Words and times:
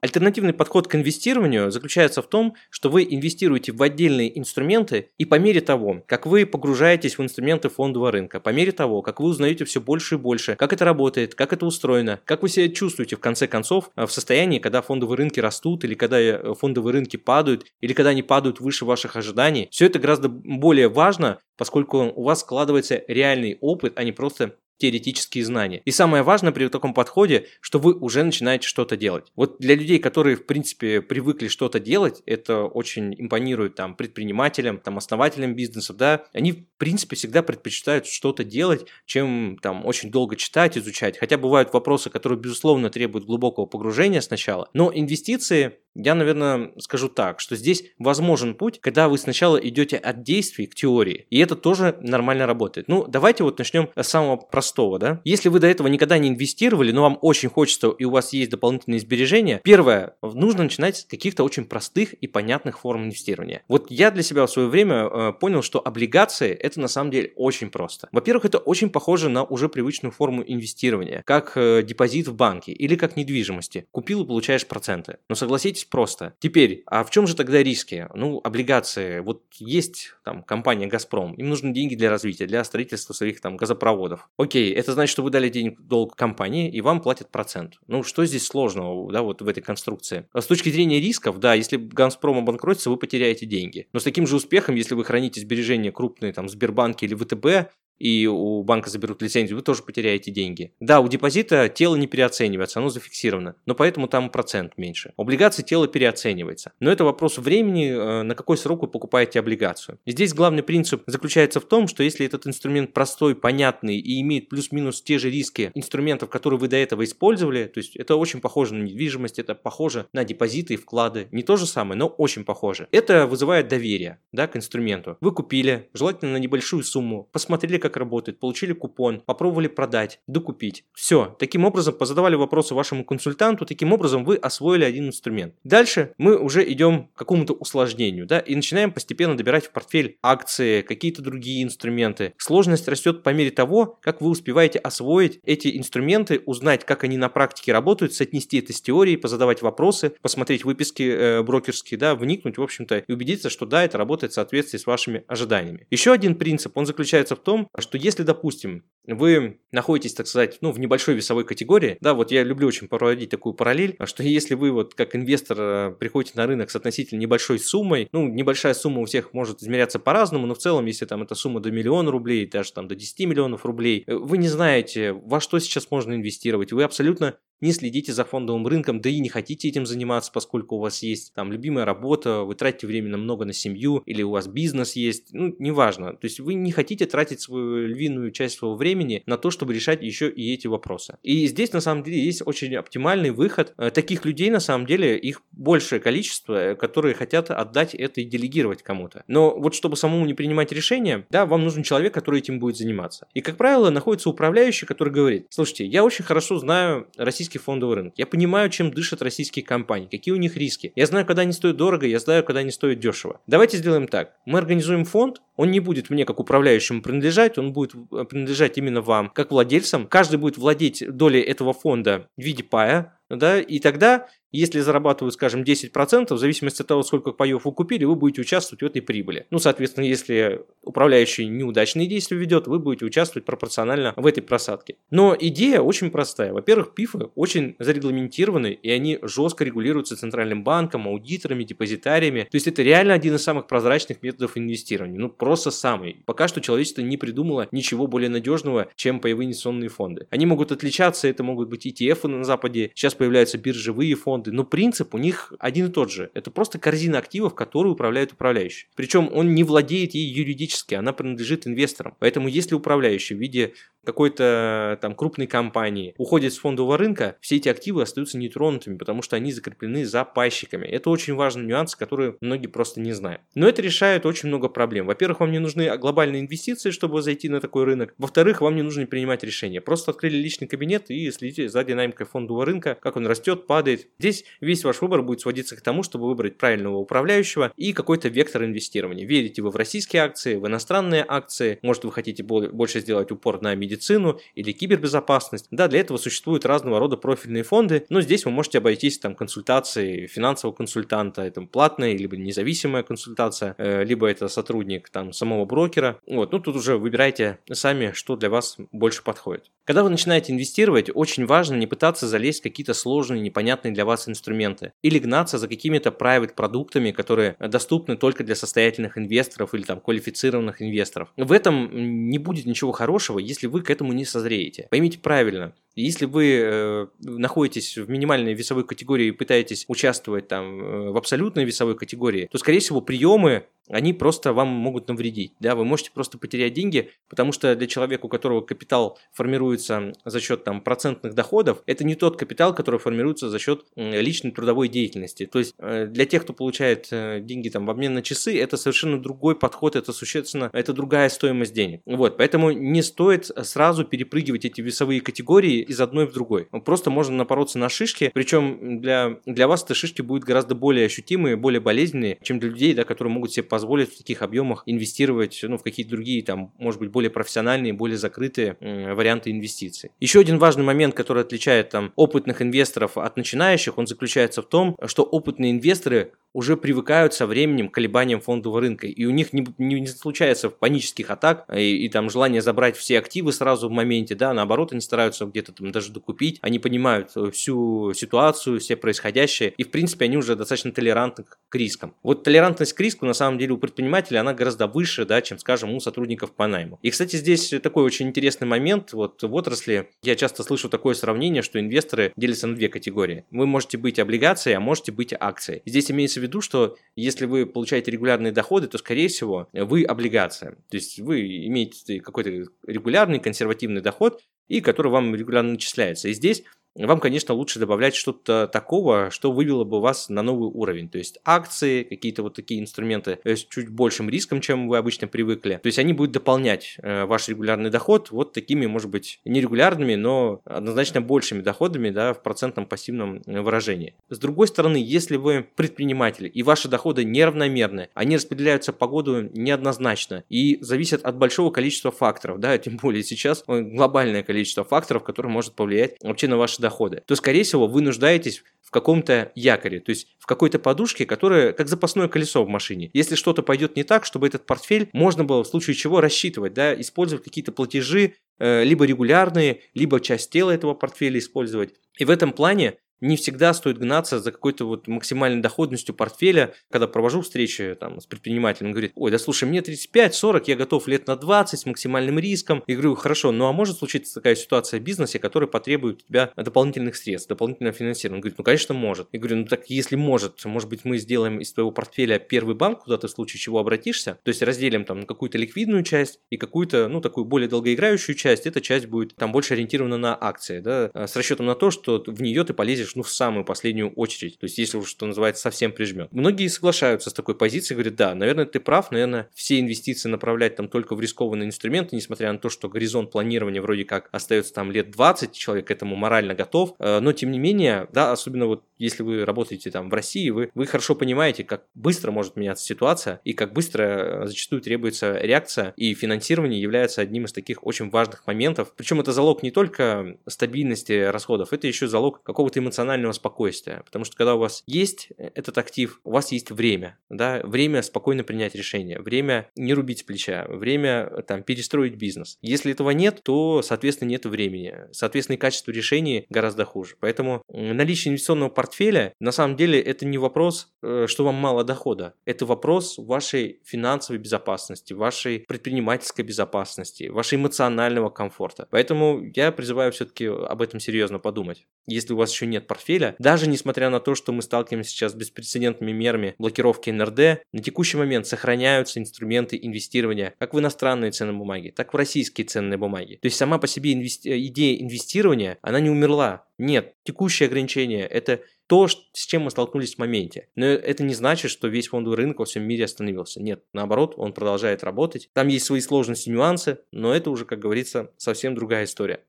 Альтернативный 0.00 0.52
подход 0.52 0.86
к 0.86 0.94
инвестированию 0.94 1.72
заключается 1.72 2.22
в 2.22 2.28
том, 2.28 2.54
что 2.70 2.88
вы 2.88 3.02
инвестируете 3.02 3.72
в 3.72 3.82
отдельные 3.82 4.38
инструменты, 4.38 5.10
и 5.18 5.24
по 5.24 5.40
мере 5.40 5.60
того, 5.60 6.04
как 6.06 6.24
вы 6.24 6.46
погружаетесь 6.46 7.18
в 7.18 7.22
инструменты 7.22 7.68
фондового 7.68 8.12
рынка, 8.12 8.38
по 8.38 8.50
мере 8.50 8.70
того, 8.70 9.02
как 9.02 9.18
вы 9.18 9.26
узнаете 9.26 9.64
все 9.64 9.80
больше 9.80 10.14
и 10.14 10.18
больше, 10.18 10.54
как 10.54 10.72
это 10.72 10.84
работает, 10.84 11.34
как 11.34 11.52
это 11.52 11.66
устроено, 11.66 12.20
как 12.26 12.42
вы 12.42 12.48
себя 12.48 12.68
чувствуете 12.68 13.16
в 13.16 13.20
конце 13.20 13.48
концов 13.48 13.90
в 13.96 14.06
состоянии, 14.08 14.60
когда 14.60 14.82
фондовые 14.82 15.16
рынки 15.16 15.40
растут, 15.40 15.82
или 15.82 15.94
когда 15.94 16.20
э, 16.20 16.54
фондовые 16.54 16.92
рынки 16.92 17.16
падают, 17.16 17.66
или 17.80 17.92
когда 17.92 18.10
они 18.10 18.22
падают 18.22 18.60
выше 18.60 18.84
ваших 18.84 19.16
ожиданий, 19.16 19.66
все 19.72 19.86
это 19.86 19.98
гораздо 19.98 20.28
более 20.28 20.88
важно, 20.88 21.40
поскольку 21.56 22.12
у 22.14 22.22
вас 22.22 22.40
складывается 22.40 23.02
реальный 23.08 23.58
опыт, 23.60 23.94
а 23.96 24.04
не 24.04 24.12
просто 24.12 24.54
теоретические 24.78 25.44
знания. 25.44 25.82
И 25.84 25.90
самое 25.90 26.22
важное 26.22 26.52
при 26.52 26.68
таком 26.68 26.94
подходе, 26.94 27.46
что 27.60 27.78
вы 27.78 27.94
уже 27.94 28.22
начинаете 28.22 28.66
что-то 28.66 28.96
делать. 28.96 29.26
Вот 29.36 29.58
для 29.58 29.74
людей, 29.74 29.98
которые, 29.98 30.36
в 30.36 30.46
принципе, 30.46 31.02
привыкли 31.02 31.48
что-то 31.48 31.80
делать, 31.80 32.22
это 32.26 32.64
очень 32.64 33.14
импонирует 33.18 33.74
там 33.74 33.94
предпринимателям, 33.94 34.78
там 34.78 34.96
основателям 34.98 35.54
бизнесов, 35.54 35.96
да, 35.96 36.24
они, 36.32 36.52
в 36.52 36.64
принципе, 36.78 37.16
всегда 37.16 37.42
предпочитают 37.42 38.06
что-то 38.06 38.44
делать, 38.44 38.86
чем 39.04 39.58
там 39.60 39.84
очень 39.84 40.10
долго 40.10 40.36
читать, 40.36 40.78
изучать. 40.78 41.18
Хотя 41.18 41.36
бывают 41.36 41.72
вопросы, 41.72 42.10
которые, 42.10 42.38
безусловно, 42.38 42.90
требуют 42.90 43.26
глубокого 43.26 43.66
погружения 43.66 44.20
сначала, 44.20 44.68
но 44.72 44.92
инвестиции 44.94 45.78
я, 45.98 46.14
наверное, 46.14 46.70
скажу 46.78 47.08
так, 47.08 47.40
что 47.40 47.56
здесь 47.56 47.84
возможен 47.98 48.54
путь, 48.54 48.80
когда 48.80 49.08
вы 49.08 49.18
сначала 49.18 49.56
идете 49.56 49.96
от 49.96 50.22
действий 50.22 50.66
к 50.66 50.74
теории, 50.74 51.26
и 51.30 51.38
это 51.38 51.56
тоже 51.56 51.98
нормально 52.00 52.46
работает. 52.46 52.88
Ну, 52.88 53.04
давайте 53.06 53.42
вот 53.42 53.58
начнем 53.58 53.90
с 53.96 54.06
самого 54.06 54.36
простого, 54.36 54.98
да. 54.98 55.20
Если 55.24 55.48
вы 55.48 55.58
до 55.58 55.66
этого 55.66 55.88
никогда 55.88 56.18
не 56.18 56.28
инвестировали, 56.28 56.92
но 56.92 57.02
вам 57.02 57.18
очень 57.20 57.48
хочется, 57.48 57.88
и 57.88 58.04
у 58.04 58.10
вас 58.10 58.32
есть 58.32 58.50
дополнительные 58.50 59.00
сбережения, 59.00 59.60
первое, 59.64 60.14
нужно 60.22 60.62
начинать 60.62 60.98
с 60.98 61.04
каких-то 61.04 61.42
очень 61.42 61.64
простых 61.64 62.14
и 62.14 62.26
понятных 62.26 62.78
форм 62.80 63.04
инвестирования. 63.04 63.62
Вот 63.68 63.90
я 63.90 64.10
для 64.10 64.22
себя 64.22 64.46
в 64.46 64.50
свое 64.50 64.68
время 64.68 65.06
э, 65.06 65.32
понял, 65.32 65.62
что 65.62 65.80
облигации 65.84 66.52
это 66.52 66.80
на 66.80 66.88
самом 66.88 67.10
деле 67.10 67.32
очень 67.34 67.70
просто. 67.70 68.08
Во-первых, 68.12 68.44
это 68.44 68.58
очень 68.58 68.90
похоже 68.90 69.28
на 69.28 69.42
уже 69.42 69.68
привычную 69.68 70.12
форму 70.12 70.44
инвестирования, 70.46 71.22
как 71.26 71.52
э, 71.56 71.82
депозит 71.82 72.28
в 72.28 72.34
банке 72.34 72.72
или 72.72 72.94
как 72.94 73.16
недвижимости. 73.16 73.86
Купил 73.90 74.22
и 74.22 74.26
получаешь 74.26 74.66
проценты. 74.66 75.18
Но 75.28 75.34
согласитесь, 75.34 75.87
просто. 75.88 76.34
Теперь, 76.38 76.82
а 76.86 77.04
в 77.04 77.10
чем 77.10 77.26
же 77.26 77.34
тогда 77.34 77.62
риски? 77.62 78.08
Ну, 78.14 78.40
облигации. 78.42 79.20
Вот 79.20 79.42
есть 79.58 80.14
там 80.24 80.42
компания 80.42 80.86
«Газпром», 80.86 81.34
им 81.34 81.48
нужны 81.48 81.72
деньги 81.72 81.94
для 81.94 82.10
развития, 82.10 82.46
для 82.46 82.64
строительства 82.64 83.12
своих 83.12 83.40
там 83.40 83.56
газопроводов. 83.56 84.28
Окей, 84.36 84.72
это 84.72 84.92
значит, 84.92 85.12
что 85.12 85.22
вы 85.22 85.30
дали 85.30 85.48
денег 85.48 85.80
долг 85.80 86.16
компании, 86.16 86.70
и 86.70 86.80
вам 86.80 87.00
платят 87.00 87.30
процент. 87.30 87.78
Ну, 87.86 88.02
что 88.02 88.24
здесь 88.24 88.46
сложного, 88.46 89.12
да, 89.12 89.22
вот 89.22 89.42
в 89.42 89.48
этой 89.48 89.62
конструкции? 89.62 90.26
С 90.34 90.46
точки 90.46 90.70
зрения 90.70 91.00
рисков, 91.00 91.38
да, 91.38 91.54
если 91.54 91.76
«Газпром» 91.76 92.38
обанкротится, 92.38 92.90
вы 92.90 92.96
потеряете 92.96 93.46
деньги. 93.46 93.88
Но 93.92 94.00
с 94.00 94.04
таким 94.04 94.26
же 94.26 94.36
успехом, 94.36 94.74
если 94.74 94.94
вы 94.94 95.04
храните 95.04 95.40
сбережения 95.40 95.92
крупные, 95.92 96.32
там, 96.32 96.46
в 96.46 96.50
Сбербанке 96.50 97.06
или 97.06 97.14
ВТБ, 97.14 97.72
и 97.98 98.26
у 98.26 98.62
банка 98.62 98.90
заберут 98.90 99.22
лицензию, 99.22 99.56
вы 99.56 99.62
тоже 99.62 99.82
потеряете 99.82 100.30
деньги. 100.30 100.72
Да, 100.80 101.00
у 101.00 101.08
депозита 101.08 101.68
тело 101.68 101.96
не 101.96 102.06
переоценивается, 102.06 102.80
оно 102.80 102.88
зафиксировано, 102.88 103.56
но 103.66 103.74
поэтому 103.74 104.08
там 104.08 104.30
процент 104.30 104.76
меньше. 104.76 105.12
Облигации 105.16 105.62
тело 105.62 105.88
переоценивается. 105.88 106.72
Но 106.80 106.90
это 106.90 107.04
вопрос 107.04 107.38
времени, 107.38 107.90
э, 107.90 108.22
на 108.22 108.34
какой 108.34 108.56
срок 108.56 108.82
вы 108.82 108.88
покупаете 108.88 109.40
облигацию. 109.40 109.98
Здесь 110.06 110.34
главный 110.34 110.62
принцип 110.62 111.02
заключается 111.06 111.60
в 111.60 111.64
том, 111.64 111.88
что 111.88 112.02
если 112.02 112.26
этот 112.26 112.46
инструмент 112.46 112.92
простой, 112.92 113.34
понятный 113.34 113.98
и 113.98 114.20
имеет 114.20 114.48
плюс-минус 114.48 115.02
те 115.02 115.18
же 115.18 115.30
риски 115.30 115.70
инструментов, 115.74 116.28
которые 116.30 116.58
вы 116.58 116.68
до 116.68 116.76
этого 116.76 117.04
использовали, 117.04 117.64
то 117.64 117.78
есть 117.78 117.96
это 117.96 118.16
очень 118.16 118.40
похоже 118.40 118.74
на 118.74 118.82
недвижимость, 118.84 119.38
это 119.38 119.54
похоже 119.54 120.06
на 120.12 120.24
депозиты 120.24 120.74
и 120.74 120.76
вклады. 120.76 121.28
Не 121.32 121.42
то 121.42 121.56
же 121.56 121.66
самое, 121.66 121.98
но 121.98 122.06
очень 122.06 122.44
похоже. 122.44 122.88
Это 122.92 123.26
вызывает 123.26 123.68
доверие 123.68 124.18
да, 124.32 124.46
к 124.46 124.56
инструменту. 124.56 125.16
Вы 125.20 125.32
купили, 125.32 125.88
желательно 125.94 126.32
на 126.32 126.36
небольшую 126.36 126.82
сумму, 126.82 127.28
посмотрели, 127.32 127.78
как 127.78 127.87
как 127.88 127.96
работает, 127.96 128.38
получили 128.38 128.72
купон, 128.72 129.20
попробовали 129.20 129.68
продать, 129.68 130.20
докупить. 130.26 130.84
Все. 130.92 131.36
Таким 131.38 131.64
образом, 131.64 131.94
позадавали 131.94 132.34
вопросы 132.34 132.74
вашему 132.74 133.04
консультанту, 133.04 133.64
таким 133.66 133.92
образом 133.92 134.24
вы 134.24 134.36
освоили 134.36 134.84
один 134.84 135.08
инструмент. 135.08 135.54
Дальше 135.64 136.12
мы 136.18 136.36
уже 136.36 136.70
идем 136.70 137.08
к 137.14 137.18
какому-то 137.18 137.54
усложнению, 137.54 138.26
да, 138.26 138.38
и 138.38 138.54
начинаем 138.54 138.92
постепенно 138.92 139.36
добирать 139.36 139.66
в 139.66 139.70
портфель 139.70 140.18
акции, 140.22 140.82
какие-то 140.82 141.22
другие 141.22 141.62
инструменты. 141.62 142.34
Сложность 142.36 142.86
растет 142.88 143.22
по 143.22 143.30
мере 143.30 143.50
того, 143.50 143.98
как 144.02 144.20
вы 144.20 144.30
успеваете 144.30 144.78
освоить 144.78 145.40
эти 145.44 145.76
инструменты, 145.76 146.42
узнать, 146.46 146.84
как 146.84 147.04
они 147.04 147.16
на 147.16 147.28
практике 147.28 147.72
работают, 147.72 148.14
соотнести 148.14 148.58
это 148.58 148.72
с 148.72 148.80
теорией, 148.80 149.16
позадавать 149.16 149.62
вопросы, 149.62 150.12
посмотреть 150.22 150.64
выписки 150.64 151.02
э, 151.02 151.42
брокерские, 151.42 151.98
да, 151.98 152.14
вникнуть, 152.14 152.58
в 152.58 152.62
общем-то, 152.62 152.98
и 152.98 153.12
убедиться, 153.12 153.50
что 153.50 153.66
да, 153.66 153.84
это 153.84 153.98
работает 153.98 154.32
в 154.32 154.34
соответствии 154.34 154.78
с 154.78 154.86
вашими 154.86 155.24
ожиданиями. 155.26 155.86
Еще 155.90 156.12
один 156.12 156.34
принцип, 156.34 156.76
он 156.76 156.86
заключается 156.86 157.36
в 157.36 157.40
том, 157.40 157.68
что 157.80 157.98
если, 157.98 158.22
допустим, 158.22 158.84
вы 159.14 159.60
находитесь, 159.72 160.14
так 160.14 160.26
сказать, 160.26 160.58
ну, 160.60 160.72
в 160.72 160.78
небольшой 160.78 161.14
весовой 161.14 161.44
категории, 161.44 161.98
да, 162.00 162.14
вот 162.14 162.30
я 162.30 162.42
люблю 162.42 162.68
очень 162.68 162.88
проводить 162.88 163.30
такую 163.30 163.54
параллель, 163.54 163.96
что 164.04 164.22
если 164.22 164.54
вы 164.54 164.70
вот 164.70 164.94
как 164.94 165.14
инвестор 165.14 165.56
э, 165.60 165.90
приходите 165.98 166.32
на 166.36 166.46
рынок 166.46 166.70
с 166.70 166.76
относительно 166.76 167.18
небольшой 167.18 167.58
суммой, 167.58 168.08
ну, 168.12 168.28
небольшая 168.28 168.74
сумма 168.74 169.00
у 169.00 169.04
всех 169.04 169.32
может 169.32 169.62
измеряться 169.62 169.98
по-разному, 169.98 170.46
но 170.46 170.54
в 170.54 170.58
целом, 170.58 170.86
если 170.86 171.04
там 171.04 171.22
эта 171.22 171.34
сумма 171.34 171.60
до 171.60 171.70
миллиона 171.70 172.10
рублей, 172.10 172.46
даже 172.46 172.72
там 172.72 172.88
до 172.88 172.94
10 172.94 173.20
миллионов 173.26 173.64
рублей, 173.64 174.04
э, 174.06 174.14
вы 174.14 174.38
не 174.38 174.48
знаете, 174.48 175.12
во 175.12 175.40
что 175.40 175.58
сейчас 175.58 175.90
можно 175.90 176.14
инвестировать, 176.14 176.72
вы 176.72 176.84
абсолютно 176.84 177.38
не 177.60 177.72
следите 177.72 178.12
за 178.12 178.24
фондовым 178.24 178.66
рынком, 178.66 179.00
да 179.00 179.10
и 179.10 179.18
не 179.18 179.28
хотите 179.28 179.68
этим 179.68 179.84
заниматься, 179.84 180.30
поскольку 180.32 180.76
у 180.76 180.78
вас 180.78 181.02
есть 181.02 181.34
там 181.34 181.50
любимая 181.52 181.84
работа, 181.84 182.42
вы 182.42 182.54
тратите 182.54 182.86
времени 182.86 183.16
много 183.16 183.44
на 183.44 183.52
семью, 183.52 184.02
или 184.06 184.22
у 184.22 184.30
вас 184.30 184.46
бизнес 184.46 184.94
есть, 184.94 185.28
ну, 185.32 185.54
неважно. 185.58 186.12
То 186.12 186.26
есть 186.26 186.40
вы 186.40 186.54
не 186.54 186.70
хотите 186.70 187.06
тратить 187.06 187.40
свою 187.40 187.88
львиную 187.88 188.30
часть 188.30 188.58
своего 188.58 188.76
времени 188.76 188.97
на 189.26 189.36
то, 189.36 189.50
чтобы 189.50 189.74
решать 189.74 190.02
еще 190.02 190.30
и 190.30 190.54
эти 190.54 190.66
вопросы. 190.66 191.16
И 191.22 191.46
здесь 191.46 191.72
на 191.72 191.80
самом 191.80 192.02
деле 192.02 192.22
есть 192.22 192.42
очень 192.44 192.74
оптимальный 192.76 193.30
выход. 193.30 193.74
Э, 193.78 193.90
таких 193.90 194.24
людей 194.24 194.50
на 194.50 194.60
самом 194.60 194.86
деле 194.86 195.18
их 195.18 195.42
большее 195.52 196.00
количество, 196.00 196.54
э, 196.54 196.74
которые 196.74 197.14
хотят 197.14 197.50
отдать 197.50 197.94
это 197.94 198.20
и 198.20 198.24
делегировать 198.24 198.82
кому-то. 198.82 199.24
Но 199.26 199.58
вот 199.58 199.74
чтобы 199.74 199.96
самому 199.96 200.24
не 200.26 200.34
принимать 200.34 200.72
решения, 200.72 201.26
да, 201.30 201.46
вам 201.46 201.64
нужен 201.64 201.82
человек, 201.82 202.14
который 202.14 202.40
этим 202.40 202.58
будет 202.58 202.76
заниматься. 202.76 203.26
И, 203.34 203.40
как 203.40 203.56
правило, 203.56 203.90
находится 203.90 204.30
управляющий, 204.30 204.86
который 204.86 205.12
говорит, 205.12 205.46
слушайте, 205.50 205.86
я 205.86 206.04
очень 206.04 206.24
хорошо 206.24 206.58
знаю 206.58 207.08
российский 207.16 207.48
российский 207.48 207.58
фондовый 207.58 207.96
рынок. 207.96 208.14
Я 208.16 208.26
понимаю, 208.26 208.70
чем 208.70 208.90
дышат 208.90 209.22
российские 209.22 209.64
компании, 209.64 210.08
какие 210.10 210.34
у 210.34 210.38
них 210.38 210.56
риски. 210.56 210.92
Я 210.96 211.06
знаю, 211.06 211.26
когда 211.26 211.42
они 211.42 211.52
стоят 211.52 211.76
дорого, 211.76 212.06
я 212.06 212.18
знаю, 212.18 212.44
когда 212.44 212.60
они 212.60 212.70
стоят 212.70 212.98
дешево. 212.98 213.40
Давайте 213.46 213.78
сделаем 213.78 214.06
так. 214.06 214.34
Мы 214.46 214.58
организуем 214.58 215.04
фонд, 215.04 215.40
он 215.56 215.70
не 215.70 215.80
будет 215.80 216.10
мне 216.10 216.24
как 216.24 216.40
управляющему 216.40 217.02
принадлежать, 217.02 217.58
он 217.58 217.72
будет 217.72 217.94
э, 217.94 218.24
принадлежать 218.24 218.78
именно 218.78 218.87
вам, 218.96 219.28
как 219.28 219.50
владельцам. 219.50 220.06
Каждый 220.06 220.36
будет 220.36 220.56
владеть 220.56 221.04
долей 221.08 221.40
этого 221.40 221.72
фонда 221.72 222.28
в 222.36 222.42
виде 222.42 222.62
пая, 222.62 223.18
да, 223.28 223.60
и 223.60 223.78
тогда 223.78 224.28
если 224.52 224.80
зарабатывают, 224.80 225.34
скажем, 225.34 225.62
10%, 225.62 226.34
в 226.34 226.38
зависимости 226.38 226.82
от 226.82 226.88
того, 226.88 227.02
сколько 227.02 227.32
паев 227.32 227.64
вы 227.64 227.72
купили, 227.72 228.04
вы 228.04 228.14
будете 228.14 228.40
участвовать 228.42 228.82
в 228.82 228.86
этой 228.86 229.02
прибыли. 229.02 229.46
Ну, 229.50 229.58
соответственно, 229.58 230.04
если 230.04 230.62
управляющий 230.82 231.46
неудачные 231.46 232.06
действия 232.06 232.36
ведет, 232.36 232.66
вы 232.66 232.78
будете 232.78 233.04
участвовать 233.04 233.44
пропорционально 233.44 234.14
в 234.16 234.26
этой 234.26 234.42
просадке. 234.42 234.96
Но 235.10 235.36
идея 235.38 235.80
очень 235.80 236.10
простая. 236.10 236.52
Во-первых, 236.52 236.94
пифы 236.94 237.30
очень 237.34 237.76
зарегламентированы, 237.78 238.72
и 238.72 238.90
они 238.90 239.18
жестко 239.22 239.64
регулируются 239.64 240.16
Центральным 240.16 240.64
банком, 240.64 241.08
аудиторами, 241.08 241.64
депозитариями. 241.64 242.42
То 242.42 242.56
есть 242.56 242.66
это 242.66 242.82
реально 242.82 243.14
один 243.14 243.34
из 243.34 243.42
самых 243.42 243.66
прозрачных 243.66 244.22
методов 244.22 244.56
инвестирования. 244.56 245.18
Ну, 245.18 245.28
просто 245.28 245.70
самый. 245.70 246.22
Пока 246.24 246.48
что 246.48 246.60
человечество 246.60 247.02
не 247.02 247.16
придумало 247.16 247.68
ничего 247.70 248.06
более 248.06 248.30
надежного, 248.30 248.88
чем 248.96 249.20
паевые 249.20 249.46
инвестиционные 249.46 249.88
фонды. 249.88 250.26
Они 250.30 250.46
могут 250.46 250.72
отличаться, 250.72 251.28
это 251.28 251.42
могут 251.42 251.68
быть 251.68 251.86
ETF 251.86 252.28
на 252.28 252.44
Западе, 252.44 252.90
сейчас 252.94 253.14
появляются 253.14 253.58
биржевые 253.58 254.14
фонды, 254.14 254.37
фонды, 254.38 254.52
но 254.52 254.64
принцип 254.64 255.14
у 255.14 255.18
них 255.18 255.52
один 255.58 255.86
и 255.86 255.90
тот 255.90 256.10
же. 256.10 256.30
Это 256.34 256.50
просто 256.50 256.78
корзина 256.78 257.18
активов, 257.18 257.54
которую 257.54 257.94
управляет 257.94 258.32
управляющий. 258.32 258.86
Причем 258.94 259.28
он 259.32 259.54
не 259.54 259.64
владеет 259.64 260.14
ей 260.14 260.26
юридически, 260.26 260.94
она 260.94 261.12
принадлежит 261.12 261.66
инвесторам. 261.66 262.14
Поэтому 262.18 262.48
если 262.48 262.74
управляющий 262.74 263.34
в 263.34 263.38
виде 263.38 263.74
какой-то 264.04 264.98
там 265.02 265.14
крупной 265.14 265.46
компании 265.46 266.14
уходит 266.16 266.52
с 266.52 266.58
фондового 266.58 266.96
рынка, 266.96 267.36
все 267.40 267.56
эти 267.56 267.68
активы 267.68 268.02
остаются 268.02 268.38
нетронутыми, 268.38 268.96
потому 268.96 269.22
что 269.22 269.36
они 269.36 269.52
закреплены 269.52 270.06
за 270.06 270.24
пайщиками. 270.24 270.86
Это 270.86 271.10
очень 271.10 271.34
важный 271.34 271.66
нюанс, 271.66 271.94
который 271.94 272.34
многие 272.40 272.68
просто 272.68 273.00
не 273.00 273.12
знают. 273.12 273.42
Но 273.54 273.68
это 273.68 273.82
решает 273.82 274.24
очень 274.24 274.48
много 274.48 274.68
проблем. 274.68 275.06
Во-первых, 275.06 275.40
вам 275.40 275.52
не 275.52 275.58
нужны 275.58 275.94
глобальные 275.98 276.40
инвестиции, 276.42 276.90
чтобы 276.90 277.20
зайти 277.22 277.48
на 277.48 277.60
такой 277.60 277.84
рынок. 277.84 278.14
Во-вторых, 278.18 278.60
вам 278.60 278.76
не 278.76 278.82
нужно 278.82 279.04
принимать 279.06 279.42
решения. 279.44 279.80
Просто 279.80 280.10
открыли 280.12 280.36
личный 280.36 280.68
кабинет 280.68 281.10
и 281.10 281.30
следите 281.30 281.68
за 281.68 281.84
динамикой 281.84 282.26
фондового 282.26 282.64
рынка, 282.64 282.96
как 283.00 283.16
он 283.16 283.26
растет, 283.26 283.66
падает. 283.66 284.08
Здесь 284.18 284.27
весь 284.60 284.84
ваш 284.84 285.00
выбор 285.00 285.22
будет 285.22 285.40
сводиться 285.40 285.76
к 285.76 285.80
тому, 285.80 286.02
чтобы 286.02 286.26
выбрать 286.26 286.56
правильного 286.58 286.96
управляющего 286.96 287.72
и 287.76 287.92
какой-то 287.92 288.28
вектор 288.28 288.64
инвестирования. 288.64 289.26
Верите 289.26 289.62
вы 289.62 289.70
в 289.70 289.76
российские 289.76 290.22
акции, 290.22 290.56
в 290.56 290.66
иностранные 290.66 291.24
акции, 291.26 291.78
может 291.82 292.04
вы 292.04 292.12
хотите 292.12 292.42
больше 292.42 293.00
сделать 293.00 293.30
упор 293.30 293.60
на 293.62 293.74
медицину 293.74 294.40
или 294.54 294.72
кибербезопасность. 294.72 295.68
Да, 295.70 295.88
для 295.88 296.00
этого 296.00 296.18
существуют 296.18 296.64
разного 296.64 296.98
рода 296.98 297.16
профильные 297.16 297.62
фонды, 297.62 298.06
но 298.08 298.20
здесь 298.20 298.44
вы 298.44 298.50
можете 298.50 298.78
обойтись 298.78 299.18
там 299.18 299.34
консультацией 299.34 300.26
финансового 300.26 300.74
консультанта, 300.74 301.42
это 301.42 301.62
платная 301.62 302.16
либо 302.16 302.36
независимая 302.36 303.02
консультация, 303.02 303.74
э, 303.78 304.04
либо 304.04 304.28
это 304.28 304.48
сотрудник 304.48 305.08
там 305.10 305.32
самого 305.32 305.64
брокера. 305.64 306.20
Вот, 306.26 306.52
ну 306.52 306.58
тут 306.58 306.76
уже 306.76 306.96
выбирайте 306.96 307.58
сами, 307.70 308.12
что 308.12 308.36
для 308.36 308.50
вас 308.50 308.76
больше 308.92 309.22
подходит. 309.22 309.70
Когда 309.84 310.02
вы 310.02 310.10
начинаете 310.10 310.52
инвестировать, 310.52 311.10
очень 311.14 311.46
важно 311.46 311.74
не 311.76 311.86
пытаться 311.86 312.26
залезть 312.28 312.60
в 312.60 312.62
какие-то 312.62 312.92
сложные, 312.92 313.40
непонятные 313.40 313.94
для 313.94 314.04
вас 314.04 314.17
инструменты 314.26 314.92
или 315.02 315.18
гнаться 315.18 315.58
за 315.58 315.68
какими-то 315.68 316.08
private 316.08 316.54
продуктами, 316.54 317.10
которые 317.10 317.56
доступны 317.60 318.16
только 318.16 318.42
для 318.42 318.54
состоятельных 318.54 319.18
инвесторов 319.18 319.74
или 319.74 319.82
там 319.82 320.00
квалифицированных 320.00 320.80
инвесторов. 320.80 321.28
В 321.36 321.52
этом 321.52 322.30
не 322.30 322.38
будет 322.38 322.64
ничего 322.64 322.92
хорошего, 322.92 323.38
если 323.38 323.66
вы 323.66 323.82
к 323.82 323.90
этому 323.90 324.14
не 324.14 324.24
созреете. 324.24 324.88
Поймите 324.90 325.18
правильно, 325.18 325.74
если 325.94 326.26
вы 326.26 326.60
э, 326.62 327.06
находитесь 327.20 327.98
в 327.98 328.08
минимальной 328.08 328.54
весовой 328.54 328.86
категории 328.86 329.26
и 329.26 329.32
пытаетесь 329.32 329.84
участвовать 329.88 330.46
там 330.46 330.80
э, 330.80 331.10
в 331.10 331.16
абсолютной 331.16 331.64
весовой 331.64 331.96
категории, 331.96 332.48
то, 332.50 332.58
скорее 332.58 332.78
всего, 332.78 333.00
приемы 333.00 333.66
они 333.88 334.12
просто 334.12 334.52
вам 334.52 334.68
могут 334.68 335.08
навредить. 335.08 335.54
Да? 335.60 335.74
Вы 335.74 335.84
можете 335.84 336.10
просто 336.12 336.38
потерять 336.38 336.74
деньги, 336.74 337.10
потому 337.28 337.52
что 337.52 337.74
для 337.74 337.86
человека, 337.86 338.26
у 338.26 338.28
которого 338.28 338.60
капитал 338.60 339.18
формируется 339.32 340.12
за 340.24 340.40
счет 340.40 340.64
там, 340.64 340.80
процентных 340.80 341.34
доходов, 341.34 341.82
это 341.86 342.04
не 342.04 342.14
тот 342.14 342.36
капитал, 342.36 342.74
который 342.74 343.00
формируется 343.00 343.48
за 343.48 343.58
счет 343.58 343.84
личной 343.96 344.50
трудовой 344.50 344.88
деятельности. 344.88 345.46
То 345.46 345.58
есть 345.58 345.74
э, 345.78 346.06
для 346.06 346.26
тех, 346.26 346.42
кто 346.42 346.52
получает 346.52 347.08
э, 347.10 347.40
деньги 347.40 347.68
там, 347.68 347.86
в 347.86 347.90
обмен 347.90 348.14
на 348.14 348.22
часы, 348.22 348.58
это 348.58 348.76
совершенно 348.76 349.20
другой 349.20 349.56
подход, 349.56 349.96
это 349.96 350.12
существенно, 350.12 350.70
это 350.72 350.92
другая 350.92 351.28
стоимость 351.28 351.74
денег. 351.74 352.02
Вот, 352.06 352.36
поэтому 352.36 352.70
не 352.70 353.02
стоит 353.02 353.46
сразу 353.46 354.04
перепрыгивать 354.04 354.64
эти 354.64 354.80
весовые 354.80 355.20
категории 355.20 355.80
из 355.80 356.00
одной 356.00 356.26
в 356.26 356.32
другой. 356.32 356.66
Просто 356.84 357.10
можно 357.10 357.36
напороться 357.36 357.78
на 357.78 357.88
шишки, 357.88 358.30
причем 358.34 359.00
для, 359.00 359.38
для 359.46 359.68
вас 359.68 359.84
эти 359.84 359.94
шишки 359.94 360.22
будут 360.22 360.44
гораздо 360.44 360.74
более 360.74 361.06
ощутимые, 361.06 361.56
более 361.56 361.80
болезненные, 361.80 362.38
чем 362.42 362.58
для 362.58 362.70
людей, 362.70 362.94
да, 362.94 363.04
которые 363.04 363.32
могут 363.32 363.52
себе 363.52 363.64
позволить 363.64 363.77
в 363.86 364.18
таких 364.18 364.42
объемах 364.42 364.82
инвестировать 364.86 365.60
ну, 365.62 365.78
в 365.78 365.82
какие-то 365.82 366.10
другие, 366.10 366.42
там, 366.42 366.72
может 366.78 367.00
быть, 367.00 367.10
более 367.10 367.30
профессиональные, 367.30 367.92
более 367.92 368.18
закрытые 368.18 368.76
э, 368.80 369.14
варианты 369.14 369.50
инвестиций. 369.50 370.10
Еще 370.20 370.40
один 370.40 370.58
важный 370.58 370.84
момент, 370.84 371.14
который 371.14 371.42
отличает 371.42 371.90
там, 371.90 372.12
опытных 372.16 372.62
инвесторов 372.62 373.16
от 373.18 373.36
начинающих, 373.36 373.98
он 373.98 374.06
заключается 374.06 374.62
в 374.62 374.68
том, 374.68 374.96
что 375.06 375.22
опытные 375.22 375.72
инвесторы 375.72 376.32
уже 376.52 376.76
привыкают 376.76 377.34
со 377.34 377.46
временем 377.46 377.88
к 377.88 377.94
колебаниям 377.94 378.40
фондового 378.40 378.80
рынка, 378.80 379.06
и 379.06 379.24
у 379.26 379.30
них 379.30 379.52
не, 379.52 379.66
не, 379.78 380.00
не 380.00 380.06
случается 380.06 380.70
панических 380.70 381.30
атак 381.30 381.66
и, 381.74 382.04
и 382.04 382.08
там 382.08 382.30
желание 382.30 382.62
забрать 382.62 382.96
все 382.96 383.18
активы 383.18 383.52
сразу 383.52 383.88
в 383.88 383.92
моменте, 383.92 384.34
да, 384.34 384.52
наоборот, 384.52 384.92
они 384.92 385.00
стараются 385.00 385.44
где-то 385.44 385.72
там 385.72 385.92
даже 385.92 386.10
докупить, 386.10 386.58
они 386.62 386.78
понимают 386.78 387.32
всю 387.52 388.12
ситуацию, 388.14 388.80
все 388.80 388.96
происходящее, 388.96 389.74
и 389.76 389.84
в 389.84 389.90
принципе 389.90 390.24
они 390.24 390.36
уже 390.36 390.56
достаточно 390.56 390.90
толерантны 390.90 391.44
к 391.68 391.74
рискам. 391.74 392.14
Вот 392.22 392.44
толерантность 392.44 392.94
к 392.94 393.00
риску 393.00 393.26
на 393.26 393.34
самом 393.34 393.58
деле 393.58 393.67
у 393.72 393.78
предпринимателя 393.78 394.40
она 394.40 394.54
гораздо 394.54 394.86
выше, 394.86 395.24
да, 395.24 395.42
чем, 395.42 395.58
скажем, 395.58 395.94
у 395.94 396.00
сотрудников 396.00 396.52
по 396.52 396.66
найму. 396.66 396.98
И, 397.02 397.10
кстати, 397.10 397.36
здесь 397.36 397.72
такой 397.82 398.04
очень 398.04 398.28
интересный 398.28 398.66
момент, 398.66 399.12
вот 399.12 399.42
в 399.42 399.54
отрасли 399.54 400.10
я 400.22 400.36
часто 400.36 400.62
слышу 400.62 400.88
такое 400.88 401.14
сравнение, 401.14 401.62
что 401.62 401.80
инвесторы 401.80 402.32
делятся 402.36 402.66
на 402.66 402.74
две 402.74 402.88
категории. 402.88 403.44
Вы 403.50 403.66
можете 403.66 403.98
быть 403.98 404.18
облигацией, 404.18 404.76
а 404.76 404.80
можете 404.80 405.12
быть 405.12 405.34
акцией. 405.38 405.82
Здесь 405.86 406.10
имеется 406.10 406.40
в 406.40 406.42
виду, 406.42 406.60
что 406.60 406.96
если 407.16 407.46
вы 407.46 407.66
получаете 407.66 408.10
регулярные 408.10 408.52
доходы, 408.52 408.88
то, 408.88 408.98
скорее 408.98 409.28
всего, 409.28 409.68
вы 409.72 410.04
облигация. 410.04 410.72
То 410.90 410.96
есть 410.96 411.18
вы 411.20 411.66
имеете 411.66 412.20
какой-то 412.20 412.50
регулярный 412.86 413.38
консервативный 413.38 414.00
доход, 414.00 414.42
и 414.68 414.80
который 414.80 415.10
вам 415.10 415.34
регулярно 415.34 415.72
начисляется. 415.72 416.28
И 416.28 416.34
здесь 416.34 416.62
вам, 417.06 417.20
конечно, 417.20 417.54
лучше 417.54 417.78
добавлять 417.78 418.14
что-то 418.14 418.66
такого, 418.66 419.30
что 419.30 419.52
вывело 419.52 419.84
бы 419.84 420.00
вас 420.00 420.28
на 420.28 420.42
новый 420.42 420.68
уровень. 420.68 421.08
То 421.08 421.18
есть 421.18 421.38
акции, 421.44 422.02
какие-то 422.02 422.42
вот 422.42 422.54
такие 422.54 422.80
инструменты 422.80 423.38
с 423.44 423.64
чуть 423.64 423.88
большим 423.88 424.28
риском, 424.28 424.60
чем 424.60 424.88
вы 424.88 424.98
обычно 424.98 425.28
привыкли. 425.28 425.78
То 425.82 425.86
есть 425.86 425.98
они 425.98 426.12
будут 426.12 426.32
дополнять 426.32 426.96
э, 427.02 427.24
ваш 427.24 427.48
регулярный 427.48 427.90
доход 427.90 428.30
вот 428.30 428.52
такими, 428.52 428.86
может 428.86 429.10
быть, 429.10 429.40
нерегулярными, 429.44 430.16
но 430.16 430.60
однозначно 430.64 431.20
большими 431.20 431.60
доходами 431.60 432.10
да, 432.10 432.34
в 432.34 432.42
процентном 432.42 432.86
пассивном 432.86 433.42
э, 433.46 433.60
выражении. 433.60 434.14
С 434.28 434.38
другой 434.38 434.66
стороны, 434.66 434.96
если 434.96 435.36
вы 435.36 435.66
предприниматель 435.76 436.50
и 436.52 436.62
ваши 436.62 436.88
доходы 436.88 437.24
неравномерны, 437.24 438.08
они 438.14 438.36
распределяются 438.36 438.92
по 438.92 439.06
году 439.06 439.42
неоднозначно 439.42 440.44
и 440.48 440.78
зависят 440.80 441.22
от 441.24 441.36
большого 441.36 441.70
количества 441.70 442.10
факторов, 442.10 442.58
да, 442.58 442.76
тем 442.78 442.96
более 442.96 443.22
сейчас 443.22 443.62
глобальное 443.66 444.42
количество 444.42 444.84
факторов, 444.84 445.22
которые 445.22 445.52
может 445.52 445.74
повлиять 445.74 446.16
вообще 446.22 446.48
на 446.48 446.56
ваши 446.56 446.80
доходы 446.80 446.87
доходы, 446.88 447.22
то, 447.26 447.36
скорее 447.36 447.62
всего, 447.62 447.86
вы 447.86 448.00
нуждаетесь 448.00 448.62
в 448.82 448.90
каком-то 448.90 449.52
якоре, 449.54 450.00
то 450.00 450.10
есть 450.10 450.28
в 450.38 450.46
какой-то 450.46 450.78
подушке, 450.78 451.26
которая 451.26 451.72
как 451.74 451.88
запасное 451.88 452.26
колесо 452.26 452.64
в 452.64 452.68
машине. 452.68 453.10
Если 453.12 453.34
что-то 453.34 453.62
пойдет 453.62 453.96
не 453.96 454.02
так, 454.02 454.24
чтобы 454.24 454.46
этот 454.46 454.64
портфель 454.64 455.10
можно 455.12 455.44
было 455.44 455.62
в 455.62 455.68
случае 455.68 455.94
чего 455.94 456.22
рассчитывать, 456.22 456.72
да, 456.72 456.98
использовать 456.98 457.44
какие-то 457.44 457.70
платежи, 457.70 458.34
э, 458.58 458.84
либо 458.84 459.04
регулярные, 459.04 459.82
либо 459.92 460.20
часть 460.20 460.50
тела 460.50 460.70
этого 460.70 460.94
портфеля 460.94 461.38
использовать. 461.38 461.90
И 462.18 462.24
в 462.24 462.30
этом 462.30 462.52
плане 462.52 462.96
не 463.20 463.36
всегда 463.36 463.74
стоит 463.74 463.98
гнаться 463.98 464.40
за 464.40 464.52
какой-то 464.52 464.86
вот 464.86 465.08
максимальной 465.08 465.60
доходностью 465.60 466.14
портфеля. 466.14 466.74
Когда 466.90 467.06
провожу 467.06 467.42
встречи 467.42 467.96
там, 467.98 468.20
с 468.20 468.26
предпринимателем, 468.26 468.92
говорит, 468.92 469.12
ой, 469.14 469.30
да 469.30 469.38
слушай, 469.38 469.64
мне 469.64 469.80
35-40, 469.80 470.64
я 470.66 470.76
готов 470.76 471.06
лет 471.08 471.26
на 471.26 471.36
20 471.36 471.80
с 471.80 471.86
максимальным 471.86 472.38
риском. 472.38 472.82
И 472.86 472.92
говорю, 472.92 473.14
хорошо, 473.14 473.52
ну 473.52 473.66
а 473.66 473.72
может 473.72 473.98
случиться 473.98 474.34
такая 474.34 474.54
ситуация 474.54 475.00
в 475.00 475.02
бизнесе, 475.02 475.38
которая 475.38 475.68
потребует 475.68 476.22
у 476.22 476.26
тебя 476.26 476.52
дополнительных 476.56 477.16
средств, 477.16 477.48
дополнительного 477.48 477.94
финансирования? 477.94 478.38
Он 478.38 478.40
говорит, 478.40 478.58
ну 478.58 478.64
конечно 478.64 478.94
может. 478.94 479.28
Я 479.32 479.40
говорю, 479.40 479.56
ну 479.56 479.64
так 479.64 479.86
если 479.88 480.16
может, 480.16 480.64
может 480.64 480.88
быть 480.88 481.04
мы 481.04 481.18
сделаем 481.18 481.60
из 481.60 481.72
твоего 481.72 481.90
портфеля 481.90 482.38
первый 482.38 482.74
банк, 482.74 483.04
куда 483.04 483.18
ты 483.18 483.26
в 483.26 483.30
случае 483.30 483.60
чего 483.60 483.78
обратишься, 483.78 484.38
то 484.42 484.48
есть 484.48 484.62
разделим 484.62 485.04
там 485.04 485.24
какую-то 485.24 485.58
ликвидную 485.58 486.02
часть 486.02 486.40
и 486.50 486.56
какую-то, 486.56 487.08
ну 487.08 487.20
такую 487.20 487.44
более 487.44 487.68
долгоиграющую 487.68 488.36
часть, 488.36 488.66
эта 488.66 488.80
часть 488.80 489.06
будет 489.06 489.34
там 489.36 489.52
больше 489.52 489.74
ориентирована 489.74 490.18
на 490.18 490.36
акции, 490.40 490.80
да, 490.80 491.10
с 491.14 491.34
расчетом 491.36 491.66
на 491.66 491.74
то, 491.74 491.90
что 491.90 492.22
в 492.26 492.42
нее 492.42 492.64
ты 492.64 492.74
полезешь 492.74 493.07
ну, 493.14 493.22
в 493.22 493.30
самую 493.30 493.64
последнюю 493.64 494.12
очередь. 494.12 494.58
То 494.58 494.64
есть, 494.64 494.78
если 494.78 494.98
уж, 494.98 495.08
что 495.08 495.26
называется, 495.26 495.62
совсем 495.62 495.92
прижмет. 495.92 496.28
Многие 496.32 496.68
соглашаются 496.68 497.30
с 497.30 497.32
такой 497.32 497.54
позицией, 497.54 497.96
говорят, 497.96 498.16
да, 498.16 498.34
наверное, 498.34 498.66
ты 498.66 498.80
прав, 498.80 499.10
наверное, 499.10 499.48
все 499.54 499.80
инвестиции 499.80 500.28
направлять 500.28 500.76
там 500.76 500.88
только 500.88 501.14
в 501.14 501.20
рискованные 501.20 501.66
инструменты, 501.66 502.16
несмотря 502.16 502.52
на 502.52 502.58
то, 502.58 502.68
что 502.68 502.88
горизонт 502.88 503.30
планирования 503.30 503.82
вроде 503.82 504.04
как 504.04 504.28
остается 504.32 504.72
там 504.72 504.90
лет 504.90 505.10
20, 505.10 505.52
человек 505.52 505.88
к 505.88 505.90
этому 505.90 506.16
морально 506.16 506.54
готов, 506.54 506.94
э, 506.98 507.20
но 507.20 507.32
тем 507.32 507.50
не 507.50 507.58
менее, 507.58 508.08
да, 508.12 508.32
особенно 508.32 508.66
вот 508.66 508.84
если 508.98 509.22
вы 509.22 509.44
работаете 509.44 509.90
там 509.90 510.10
в 510.10 510.14
России, 510.14 510.50
вы, 510.50 510.70
вы 510.74 510.86
хорошо 510.86 511.14
понимаете, 511.14 511.64
как 511.64 511.84
быстро 511.94 512.30
может 512.30 512.56
меняться 512.56 512.84
ситуация 512.84 513.40
и 513.44 513.52
как 513.52 513.72
быстро 513.72 514.02
э, 514.02 514.46
зачастую 514.46 514.82
требуется 514.82 515.38
реакция, 515.38 515.92
и 515.96 516.14
финансирование 516.14 516.80
является 516.80 517.20
одним 517.20 517.44
из 517.44 517.52
таких 517.52 517.86
очень 517.86 518.10
важных 518.10 518.46
моментов. 518.46 518.92
Причем 518.96 519.20
это 519.20 519.32
залог 519.32 519.62
не 519.62 519.70
только 519.70 520.36
стабильности 520.46 521.24
расходов, 521.30 521.72
это 521.72 521.86
еще 521.86 522.08
залог 522.08 522.42
какого-то 522.42 522.80
эмоционального 522.80 522.97
спокойствия, 523.32 524.02
потому 524.04 524.24
что 524.24 524.36
когда 524.36 524.54
у 524.54 524.58
вас 524.58 524.82
есть 524.86 525.30
этот 525.38 525.78
актив, 525.78 526.20
у 526.24 526.32
вас 526.32 526.52
есть 526.52 526.70
время, 526.70 527.18
да, 527.28 527.60
время 527.64 528.02
спокойно 528.02 528.44
принять 528.44 528.74
решение, 528.74 529.20
время 529.20 529.68
не 529.76 529.94
рубить 529.94 530.26
плеча, 530.26 530.66
время 530.68 531.42
там 531.46 531.62
перестроить 531.62 532.16
бизнес. 532.16 532.58
Если 532.60 532.92
этого 532.92 533.10
нет, 533.10 533.40
то, 533.42 533.82
соответственно, 533.82 534.28
нет 534.28 534.44
времени, 534.46 534.94
соответственно, 535.12 535.56
и 535.56 535.58
качество 535.58 535.90
решений 535.90 536.46
гораздо 536.48 536.84
хуже. 536.84 537.16
Поэтому 537.20 537.62
наличие 537.68 538.30
инвестиционного 538.30 538.70
портфеля 538.70 538.98
портфеля, 538.98 539.34
на 539.40 539.52
самом 539.52 539.76
деле 539.76 540.00
это 540.00 540.26
не 540.26 540.38
вопрос, 540.38 540.92
э, 541.02 541.26
что 541.28 541.44
вам 541.44 541.54
мало 541.54 541.84
дохода. 541.84 542.34
Это 542.44 542.66
вопрос 542.66 543.18
вашей 543.18 543.80
финансовой 543.84 544.40
безопасности, 544.40 545.12
вашей 545.12 545.60
предпринимательской 545.60 546.42
безопасности, 546.42 547.28
вашей 547.28 547.56
эмоционального 547.56 548.30
комфорта. 548.30 548.88
Поэтому 548.90 549.42
я 549.54 549.72
призываю 549.72 550.12
все-таки 550.12 550.46
об 550.46 550.82
этом 550.82 551.00
серьезно 551.00 551.38
подумать. 551.38 551.86
если 552.06 552.32
у 552.32 552.36
вас 552.36 552.50
еще 552.50 552.66
нет 552.66 552.86
портфеля, 552.88 553.36
даже 553.38 553.68
несмотря 553.68 554.10
на 554.10 554.18
то, 554.18 554.34
что 554.34 554.52
мы 554.52 554.62
сталкиваемся 554.62 555.10
сейчас 555.10 555.32
с 555.32 555.34
беспрецедентными 555.36 556.12
мерами 556.12 556.54
блокировки 556.58 557.10
НРД, 557.10 557.62
на 557.72 557.82
текущий 557.82 558.16
момент 558.16 558.46
сохраняются 558.46 559.20
инструменты 559.20 559.78
инвестирования 559.80 560.54
как 560.58 560.74
в 560.74 560.78
иностранные 560.80 561.30
ценные 561.30 561.56
бумаги, 561.56 561.90
так 561.90 562.08
и 562.08 562.10
в 562.10 562.14
российские 562.16 562.66
ценные 562.66 562.98
бумаги. 562.98 563.36
То 563.36 563.46
есть 563.46 563.56
сама 563.56 563.78
по 563.78 563.86
себе 563.86 564.12
инвести... 564.12 564.66
идея 564.66 565.00
инвестирования, 565.00 565.78
она 565.82 566.00
не 566.00 566.10
умерла. 566.10 566.64
Нет, 566.78 567.14
текущие 567.24 567.66
ограничения– 567.66 568.26
это 568.26 568.60
то, 568.86 569.06
с 569.06 569.46
чем 569.46 569.62
мы 569.62 569.70
столкнулись 569.70 570.14
в 570.14 570.18
моменте. 570.18 570.68
Но 570.74 570.86
это 570.86 571.22
не 571.22 571.34
значит, 571.34 571.70
что 571.70 571.88
весь 571.88 572.08
фондовый 572.08 572.38
рынок 572.38 572.60
во 572.60 572.64
всем 572.64 572.84
мире 572.84 573.04
остановился. 573.04 573.62
Нет, 573.62 573.82
наоборот, 573.92 574.34
он 574.36 574.52
продолжает 574.52 575.04
работать. 575.04 575.50
Там 575.52 575.68
есть 575.68 575.84
свои 575.84 576.00
сложности, 576.00 576.48
нюансы, 576.48 577.00
но 577.12 577.34
это 577.34 577.50
уже, 577.50 577.64
как 577.64 577.80
говорится, 577.80 578.32
совсем 578.38 578.74
другая 578.74 579.04
история. 579.04 579.40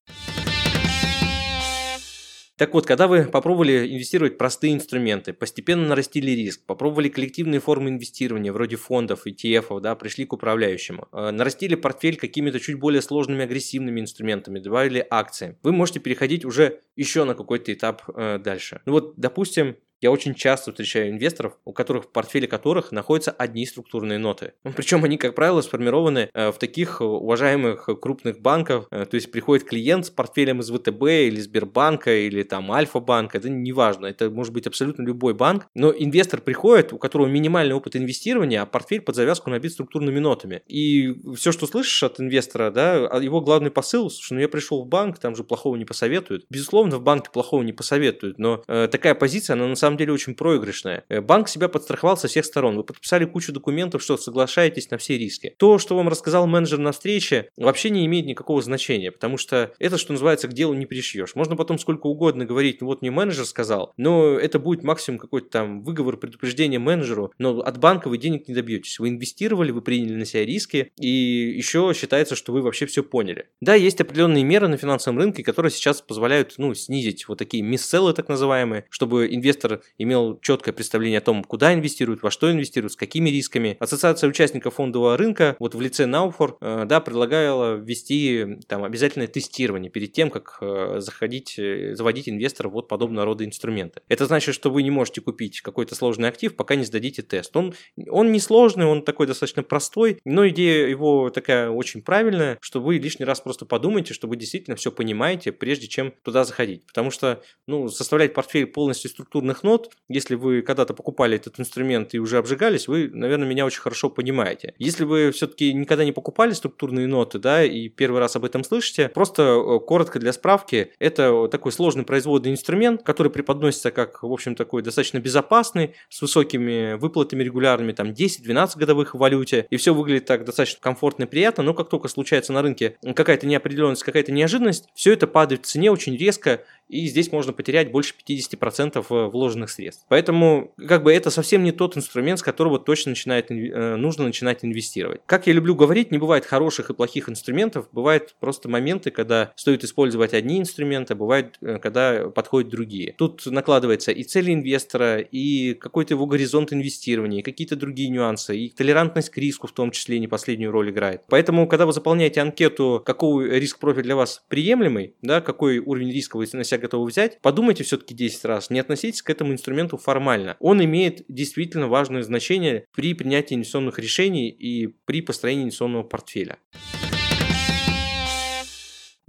Так 2.60 2.74
вот, 2.74 2.86
когда 2.86 3.08
вы 3.08 3.24
попробовали 3.24 3.88
инвестировать 3.90 4.38
простые 4.38 4.74
инструменты, 4.74 5.32
постепенно 5.32 5.88
нарастили 5.88 6.32
риск, 6.32 6.66
попробовали 6.66 7.08
коллективные 7.08 7.62
формы 7.62 7.90
инвестирования, 7.90 8.52
вроде 8.52 8.76
фондов, 8.76 9.26
ETF, 9.26 9.80
да, 9.80 9.96
пришли 9.96 10.26
к 10.26 10.34
управляющему, 10.34 11.08
э, 11.14 11.32
нарастили 11.32 11.76
портфель 11.76 12.18
какими-то 12.18 12.60
чуть 12.60 12.78
более 12.78 13.02
сложными 13.02 13.46
агрессивными 13.46 14.02
инструментами, 14.02 14.60
добавили 14.60 15.08
акции, 15.10 15.58
вы 15.64 15.72
можете 15.72 16.02
переходить 16.02 16.44
уже 16.44 16.82
еще 16.98 17.24
на 17.24 17.34
какой-то 17.34 17.72
этап 17.72 18.04
э, 18.14 18.40
дальше. 18.44 18.82
Ну 18.86 18.92
вот, 18.92 19.14
допустим, 19.16 19.78
я 20.02 20.12
очень 20.12 20.36
часто 20.36 20.72
встречаю 20.72 21.10
инвесторов, 21.12 21.58
у 21.66 21.74
которых 21.74 22.06
в 22.06 22.12
портфеле 22.12 22.48
которых 22.48 22.92
находятся 22.92 23.32
одни 23.32 23.66
структурные 23.66 24.18
ноты. 24.18 24.54
Ну, 24.64 24.72
Причем 24.76 25.04
они, 25.04 25.18
как 25.18 25.36
правило, 25.36 25.62
сформированы 25.62 26.30
э, 26.34 26.52
в 26.52 26.58
таких 26.58 27.02
уважаемых 27.02 27.90
крупных 28.02 28.42
банках. 28.42 28.88
Э, 28.92 29.06
то 29.06 29.16
есть 29.16 29.32
приходит 29.32 29.68
клиент 29.68 30.06
с 30.06 30.10
портфелем 30.10 30.60
из 30.62 30.70
ВТБ 30.70 31.04
или 31.04 31.40
Сбербанка 31.40 32.16
или 32.16 32.44
там 32.44 32.72
Альфа-банка. 32.72 33.38
Это 33.38 33.50
не 33.50 33.74
важно. 33.74 34.08
Это 34.08 34.30
может 34.30 34.54
быть 34.54 34.68
абсолютно 34.68 35.04
любой 35.04 35.34
банк. 35.34 35.68
Но 35.76 35.92
инвестор 35.92 36.42
приходит, 36.42 36.94
у 36.94 36.98
которого 36.98 37.28
минимальный 37.28 37.76
опыт 37.76 37.96
инвестирования, 37.96 38.62
а 38.62 38.66
портфель 38.66 39.02
под 39.02 39.16
завязку 39.16 39.50
набит 39.50 39.74
структурными 39.74 40.20
нотами. 40.20 40.62
И 40.68 41.16
все, 41.36 41.52
что 41.52 41.68
слышишь 41.68 42.04
от 42.04 42.20
инвестора, 42.20 42.72
да, 42.72 43.08
а 43.08 43.20
его 43.20 43.42
главный 43.42 43.72
посыл, 43.72 44.10
что 44.10 44.36
ну 44.36 44.42
я 44.42 44.50
пришел 44.50 44.84
в 44.84 44.88
банк, 44.88 45.20
там 45.20 45.36
же 45.36 45.44
плохого 45.44 45.76
не 45.76 45.86
посоветуют. 45.86 46.46
Безусловно, 46.50 46.98
в 46.98 47.02
банке 47.02 47.30
плохого 47.32 47.64
не 47.64 47.74
посоветуют, 47.74 48.40
но 48.40 48.64
э, 48.68 48.88
такая 48.92 49.16
позиция, 49.16 49.56
она 49.56 49.68
на 49.68 49.76
самом 49.76 49.89
самом 49.90 49.98
деле 49.98 50.14
очень 50.14 50.36
проигрышная. 50.36 51.04
Э, 51.10 51.20
банк 51.20 51.50
себя 51.50 51.68
подстраховал 51.68 52.16
со 52.16 52.28
всех 52.28 52.46
сторон. 52.46 52.76
Вы 52.76 52.84
подписали 52.84 53.26
кучу 53.26 53.52
документов, 53.52 54.04
что 54.04 54.18
соглашаетесь 54.18 54.92
на 54.92 54.98
все 55.00 55.18
риски. 55.18 55.56
То, 55.58 55.80
что 55.80 55.96
вам 55.96 56.10
рассказал 56.10 56.46
менеджер 56.46 56.78
на 56.78 56.92
встрече, 56.92 57.50
вообще 57.58 57.90
не 57.90 58.06
имеет 58.06 58.28
никакого 58.28 58.62
значения, 58.62 59.12
потому 59.12 59.38
что 59.38 59.74
это, 59.80 59.98
что 59.98 60.14
называется, 60.14 60.48
к 60.48 60.54
делу 60.54 60.76
не 60.76 60.86
пришьешь. 60.86 61.34
Можно 61.34 61.56
потом 61.56 61.80
сколько 61.80 62.06
угодно 62.06 62.46
говорить, 62.46 62.82
ну 62.82 62.88
вот 62.88 63.02
мне 63.02 63.10
менеджер 63.10 63.46
сказал, 63.46 63.94
но 63.98 64.38
это 64.38 64.60
будет 64.60 64.84
максимум 64.84 65.20
какой-то 65.20 65.50
там 65.50 65.82
выговор, 65.82 66.18
предупреждение 66.18 66.80
менеджеру, 66.80 67.34
но 67.40 67.60
от 67.60 67.80
банка 67.80 68.10
вы 68.10 68.20
денег 68.20 68.48
не 68.48 68.54
добьетесь. 68.54 69.00
Вы 69.00 69.10
инвестировали, 69.10 69.72
вы 69.72 69.82
приняли 69.82 70.14
на 70.14 70.26
себя 70.26 70.46
риски, 70.46 70.92
и 71.00 71.08
еще 71.08 71.92
считается, 71.96 72.36
что 72.36 72.54
вы 72.54 72.62
вообще 72.62 72.86
все 72.86 73.02
поняли. 73.02 73.48
Да, 73.60 73.74
есть 73.74 74.00
определенные 74.00 74.44
меры 74.44 74.68
на 74.68 74.78
финансовом 74.78 75.18
рынке, 75.18 75.44
которые 75.44 75.72
сейчас 75.72 76.02
позволяют 76.02 76.56
ну, 76.58 76.76
снизить 76.76 77.28
вот 77.28 77.40
такие 77.40 77.64
мисселлы 77.64 78.14
так 78.14 78.30
называемые, 78.30 78.86
чтобы 78.92 79.34
инвестор 79.34 79.79
имел 79.98 80.40
четкое 80.42 80.74
представление 80.74 81.20
о 81.20 81.22
том, 81.22 81.44
куда 81.44 81.74
инвестируют, 81.74 82.24
во 82.24 82.32
что 82.32 82.52
инвестируют, 82.52 82.94
с 82.94 82.96
какими 82.96 83.30
рисками. 83.30 83.78
Ассоциация 83.80 84.30
участников 84.30 84.76
фондового 84.76 85.18
рынка 85.18 85.56
вот 85.60 85.76
в 85.76 85.82
лице 85.82 86.06
Науфор 86.06 86.58
э, 86.62 86.86
да, 86.86 87.00
предлагала 87.00 87.76
ввести 87.76 88.60
там, 88.68 88.84
обязательное 88.84 89.28
тестирование 89.28 89.92
перед 89.92 90.14
тем, 90.14 90.30
как 90.30 90.58
э, 90.62 90.98
заходить, 91.00 91.58
э, 91.58 91.96
заводить 91.96 92.30
инвесторов 92.30 92.74
вот 92.74 92.88
подобного 92.88 93.26
рода 93.26 93.46
инструменты. 93.46 94.02
Это 94.08 94.26
значит, 94.26 94.56
что 94.56 94.70
вы 94.70 94.84
не 94.84 94.92
можете 94.92 95.22
купить 95.22 95.62
какой-то 95.62 95.96
сложный 95.96 96.30
актив, 96.30 96.56
пока 96.56 96.76
не 96.76 96.86
сдадите 96.86 97.22
тест. 97.22 97.56
Он, 97.56 97.74
он 98.10 98.32
не 98.32 98.40
сложный, 98.40 98.86
он 98.86 99.04
такой 99.04 99.28
достаточно 99.28 99.64
простой, 99.64 100.20
но 100.26 100.48
идея 100.50 100.88
его 100.88 101.30
такая 101.30 101.70
очень 101.70 102.02
правильная, 102.02 102.58
что 102.62 102.82
вы 102.82 102.98
лишний 102.98 103.26
раз 103.26 103.42
просто 103.42 103.66
подумайте, 103.66 104.14
что 104.14 104.28
вы 104.28 104.36
действительно 104.36 104.76
все 104.76 104.92
понимаете, 104.92 105.52
прежде 105.52 105.88
чем 105.88 106.14
туда 106.24 106.44
заходить. 106.44 106.86
Потому 106.88 107.12
что 107.12 107.42
ну, 107.68 107.88
составлять 107.90 108.34
портфель 108.34 108.68
полностью 108.68 109.10
структурных 109.10 109.64
нот, 109.70 109.92
если 110.08 110.36
вы 110.36 110.62
когда-то 110.62 110.94
покупали 110.94 111.36
этот 111.36 111.60
инструмент 111.60 112.14
и 112.14 112.20
уже 112.20 112.38
обжигались, 112.38 112.88
вы, 112.88 113.10
наверное, 113.14 113.48
меня 113.48 113.66
очень 113.66 113.82
хорошо 113.82 114.10
понимаете. 114.10 114.74
Если 114.78 115.04
вы 115.04 115.32
все-таки 115.32 115.74
никогда 115.74 116.04
не 116.04 116.12
покупали 116.12 116.54
структурные 116.54 117.08
ноты, 117.08 117.40
да, 117.40 117.64
и 117.64 117.90
первый 117.90 118.20
раз 118.20 118.36
об 118.36 118.46
этом 118.46 118.64
слышите, 118.64 119.10
просто 119.10 119.44
э, 119.44 119.80
коротко 119.80 120.20
для 120.20 120.34
справки, 120.34 120.92
это 121.00 121.48
такой 121.50 121.72
сложный 121.72 122.04
производный 122.04 122.52
инструмент, 122.52 123.04
который 123.04 123.32
преподносится 123.32 123.92
как, 123.92 124.24
в 124.24 124.32
общем, 124.32 124.56
такой 124.56 124.82
достаточно 124.82 125.20
безопасный, 125.20 125.94
с 126.10 126.22
высокими 126.22 126.94
выплатами 126.94 127.44
регулярными, 127.44 127.92
там 127.92 128.10
10-12 128.10 128.78
годовых 128.78 129.14
в 129.14 129.18
валюте, 129.20 129.68
и 129.70 129.78
все 129.78 129.94
выглядит 129.94 130.26
так 130.26 130.46
достаточно 130.46 130.80
комфортно 130.82 131.24
и 131.24 131.28
приятно, 131.28 131.64
но 131.64 131.74
как 131.74 131.90
только 131.90 132.08
случается 132.08 132.54
на 132.54 132.62
рынке 132.62 132.98
какая-то 133.16 133.46
неопределенность, 133.46 134.04
какая-то 134.04 134.32
неожиданность, 134.32 134.90
все 134.96 135.14
это 135.14 135.28
падает 135.28 135.66
в 135.66 135.68
цене 135.68 135.92
очень 135.92 136.16
резко, 136.18 136.64
и 136.90 137.06
здесь 137.06 137.32
можно 137.32 137.54
потерять 137.54 137.92
больше 137.92 138.16
50% 138.28 139.06
э, 139.10 139.30
вложенных 139.60 139.70
средств. 139.70 140.06
Поэтому 140.10 140.74
как 140.88 141.04
бы 141.04 141.14
это 141.14 141.30
совсем 141.30 141.64
не 141.64 141.72
тот 141.72 141.98
инструмент, 141.98 142.40
с 142.40 142.44
которого 142.44 142.80
точно 142.80 143.12
начинает, 143.12 143.52
э, 143.52 143.96
нужно 143.96 144.26
начинать 144.26 144.64
инвестировать. 144.64 145.22
Как 145.26 145.48
я 145.48 145.54
люблю 145.54 145.76
говорить, 145.76 146.12
не 146.12 146.18
бывает 146.18 146.46
хороших 146.46 146.90
и 146.90 146.94
плохих 146.94 147.30
инструментов, 147.30 147.88
бывают 147.92 148.36
просто 148.40 148.70
моменты, 148.70 149.12
когда 149.12 149.52
стоит 149.56 149.84
использовать 149.84 150.34
одни 150.34 150.60
инструменты, 150.60 151.16
бывает, 151.16 151.58
э, 151.62 151.78
когда 151.80 152.30
подходят 152.30 152.70
другие. 152.70 153.14
Тут 153.18 153.46
накладывается 153.46 154.12
и 154.12 154.24
цели 154.24 154.54
инвестора, 154.54 155.20
и 155.20 155.74
какой-то 155.74 156.14
его 156.14 156.26
горизонт 156.26 156.74
инвестирования, 156.74 157.40
и 157.40 157.44
какие-то 157.44 157.76
другие 157.76 158.10
нюансы, 158.10 158.58
и 158.58 158.70
толерантность 158.70 159.30
к 159.30 159.38
риску 159.38 159.68
в 159.68 159.72
том 159.72 159.92
числе 159.92 160.20
не 160.20 160.28
последнюю 160.28 160.72
роль 160.72 160.90
играет. 160.90 161.22
Поэтому, 161.30 161.68
когда 161.68 161.86
вы 161.86 161.94
заполняете 161.94 162.42
анкету, 162.42 163.02
какой 163.06 163.60
риск-профиль 163.60 164.04
для 164.04 164.16
вас 164.16 164.44
приемлемый, 164.48 165.16
да, 165.22 165.42
какой 165.42 165.80
уровень 165.80 166.12
риска 166.12 166.38
вы 166.38 166.48
на 166.54 166.64
себя 166.64 166.80
готовы 166.80 167.08
взять, 167.10 167.40
подумайте 167.42 167.84
все-таки 167.84 168.14
10 168.14 168.46
раз, 168.46 168.70
не 168.70 168.80
относитесь 168.80 169.22
к 169.22 169.30
этому 169.30 169.49
инструменту 169.52 169.98
формально. 169.98 170.58
Он 170.60 170.84
имеет 170.84 171.24
действительно 171.28 171.88
важное 171.88 172.24
значение 172.24 172.86
при 172.96 173.14
принятии 173.14 173.56
инвестиционных 173.56 174.00
решений 174.00 174.50
и 174.50 174.88
при 175.06 175.22
построении 175.22 175.64
инвестиционного 175.64 176.04
портфеля. 176.04 176.58